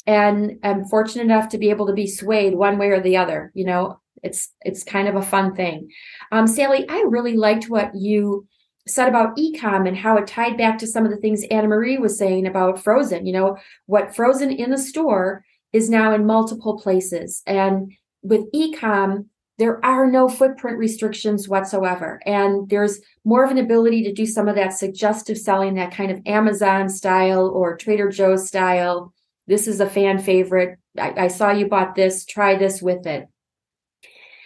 and 0.06 0.60
I'm 0.64 0.86
fortunate 0.86 1.24
enough 1.24 1.50
to 1.50 1.58
be 1.58 1.70
able 1.70 1.88
to 1.88 1.94
be 1.94 2.08
swayed 2.08 2.56
one 2.56 2.78
way 2.78 2.88
or 2.88 3.00
the 3.00 3.18
other. 3.18 3.52
You 3.54 3.66
know, 3.66 4.02
it's 4.24 4.54
it's 4.62 4.84
kind 4.84 5.08
of 5.08 5.16
a 5.16 5.22
fun 5.22 5.56
thing. 5.56 5.90
Um, 6.32 6.48
Sally, 6.48 6.86
I 6.90 7.06
really 7.08 7.36
liked 7.38 7.70
what 7.70 7.92
you 7.96 8.48
said 8.88 9.10
about 9.10 9.36
ecom 9.38 9.88
and 9.88 9.98
how 9.98 10.18
it 10.18 10.28
tied 10.28 10.58
back 10.58 10.78
to 10.78 10.88
some 10.88 11.06
of 11.06 11.12
the 11.12 11.18
things 11.18 11.44
Anna 11.52 11.68
Marie 11.68 11.98
was 11.98 12.18
saying 12.18 12.48
about 12.48 12.84
Frozen. 12.84 13.26
You 13.26 13.34
know, 13.34 13.58
what 13.86 14.16
Frozen 14.16 14.52
in 14.52 14.72
the 14.72 14.78
store 14.78 15.44
is 15.78 15.90
now 15.90 16.14
in 16.14 16.26
multiple 16.26 16.78
places. 16.78 17.44
And 17.46 17.94
with 18.22 18.52
ecom, 18.52 19.28
there 19.58 19.84
are 19.86 20.06
no 20.10 20.28
footprint 20.28 20.78
restrictions 20.78 21.48
whatsoever. 21.48 22.22
And 22.26 22.70
there's 22.70 23.00
more 23.24 23.44
of 23.44 23.52
an 23.52 23.58
ability 23.58 24.04
to 24.04 24.14
do 24.14 24.26
some 24.26 24.48
of 24.48 24.56
that 24.56 24.74
suggestive 24.74 25.38
selling, 25.38 25.76
that 25.76 25.94
kind 25.94 26.12
of 26.12 26.22
Amazon 26.26 26.90
style 26.90 27.48
or 27.48 27.78
Trader 27.78 28.10
Joe's 28.10 28.48
style. 28.48 29.14
This 29.48 29.68
is 29.68 29.80
a 29.80 29.90
fan 29.90 30.20
favorite. 30.20 30.78
I, 31.00 31.14
I 31.18 31.28
saw 31.28 31.52
you 31.52 31.68
bought 31.68 31.96
this, 31.96 32.26
try 32.26 32.56
this 32.56 32.82
with 32.82 33.08
it. 33.08 33.28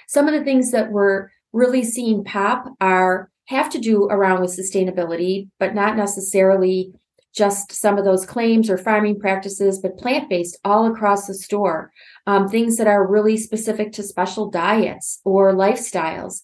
Some 0.08 0.28
of 0.28 0.34
the 0.34 0.44
things 0.44 0.72
that 0.72 0.92
we're 0.92 1.30
really 1.52 1.84
seeing 1.84 2.24
pop 2.24 2.66
are 2.80 3.30
have 3.46 3.70
to 3.72 3.80
do 3.80 4.06
around 4.06 4.42
with 4.42 4.58
sustainability, 4.58 5.50
but 5.60 5.76
not 5.76 5.98
necessarily 5.98 6.94
just 7.34 7.72
some 7.72 7.98
of 7.98 8.06
those 8.06 8.26
claims 8.26 8.70
or 8.70 8.78
farming 8.78 9.20
practices, 9.20 9.80
but 9.80 9.98
plant 9.98 10.30
based 10.30 10.60
all 10.64 10.86
across 10.86 11.28
the 11.28 11.34
store. 11.34 11.92
Um, 12.28 12.48
things 12.48 12.78
that 12.78 12.88
are 12.88 13.08
really 13.08 13.38
specific 13.38 13.92
to 13.94 14.04
special 14.04 14.50
diets 14.50 15.22
or 15.24 15.54
lifestyles. 15.54 16.42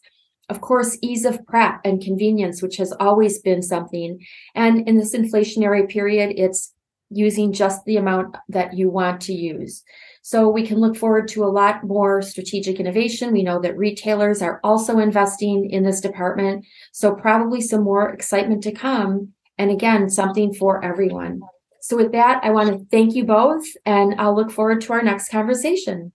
Of 0.50 0.62
course, 0.62 0.98
ease 1.02 1.26
of 1.26 1.46
prep 1.46 1.82
and 1.84 2.02
convenience, 2.02 2.62
which 2.62 2.78
has 2.78 2.94
always 3.00 3.40
been 3.40 3.62
something. 3.62 4.26
And 4.56 4.88
in 4.88 4.98
this 4.98 5.14
inflationary 5.14 5.90
period, 5.90 6.34
it's 6.38 6.74
using 7.10 7.52
just 7.54 7.84
the 7.86 7.98
amount 7.98 8.36
that 8.50 8.74
you 8.74 8.90
want 8.90 9.22
to 9.22 9.34
use. 9.34 9.84
So 10.22 10.50
we 10.50 10.68
can 10.68 10.80
look 10.80 10.98
forward 10.98 11.30
to 11.30 11.46
a 11.46 11.48
lot 11.48 11.86
more 11.86 12.22
strategic 12.22 12.82
innovation. 12.82 13.32
We 13.32 13.44
know 13.44 13.62
that 13.62 13.78
retailers 13.78 14.42
are 14.42 14.60
also 14.64 15.00
investing 15.00 15.70
in 15.70 15.84
this 15.84 16.02
department. 16.02 16.66
So 16.92 17.16
probably 17.16 17.62
some 17.62 17.84
more 17.84 18.10
excitement 18.10 18.64
to 18.64 18.74
come 18.74 19.34
and 19.58 19.72
again, 19.72 20.10
something 20.10 20.54
for 20.54 20.84
everyone. 20.84 21.42
So, 21.82 21.96
with 21.96 22.12
that, 22.12 22.44
I 22.44 22.50
want 22.50 22.70
to 22.70 22.86
thank 22.92 23.16
you 23.16 23.24
both, 23.24 23.64
and 23.86 24.16
I'll 24.20 24.36
look 24.36 24.52
forward 24.52 24.82
to 24.82 24.94
our 24.94 25.02
next 25.02 25.30
conversation. 25.30 26.12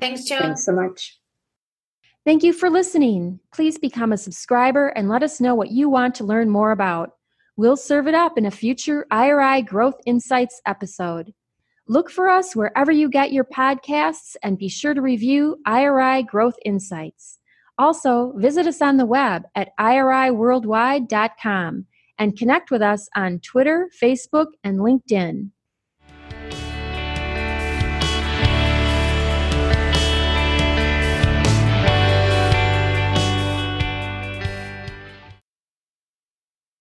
Thanks, 0.00 0.24
Joan. 0.24 0.40
Thanks 0.40 0.66
so 0.66 0.72
much. 0.72 1.18
Thank 2.24 2.42
you 2.42 2.52
for 2.52 2.70
listening. 2.70 3.38
Please 3.52 3.78
become 3.78 4.12
a 4.12 4.18
subscriber 4.18 4.88
and 4.88 5.08
let 5.08 5.22
us 5.22 5.40
know 5.40 5.54
what 5.54 5.70
you 5.70 5.88
want 5.88 6.14
to 6.16 6.24
learn 6.24 6.50
more 6.50 6.72
about. 6.72 7.12
We'll 7.56 7.76
serve 7.76 8.08
it 8.08 8.14
up 8.14 8.38
in 8.38 8.46
a 8.46 8.50
future 8.50 9.06
IRI 9.12 9.62
Growth 9.62 10.00
Insights 10.06 10.60
episode. 10.66 11.32
Look 11.86 12.10
for 12.10 12.28
us 12.28 12.56
wherever 12.56 12.90
you 12.90 13.10
get 13.10 13.32
your 13.32 13.44
podcasts 13.44 14.36
and 14.42 14.58
be 14.58 14.68
sure 14.68 14.94
to 14.94 15.02
review 15.02 15.58
IRI 15.66 16.22
Growth 16.22 16.56
Insights. 16.64 17.38
Also, 17.76 18.32
visit 18.36 18.66
us 18.66 18.80
on 18.80 18.96
the 18.96 19.06
web 19.06 19.44
at 19.54 19.76
iriworldwide.com 19.78 21.86
and 22.18 22.36
connect 22.36 22.70
with 22.70 22.82
us 22.82 23.08
on 23.16 23.40
Twitter, 23.40 23.88
Facebook, 24.00 24.48
and 24.62 24.78
LinkedIn. 24.78 25.50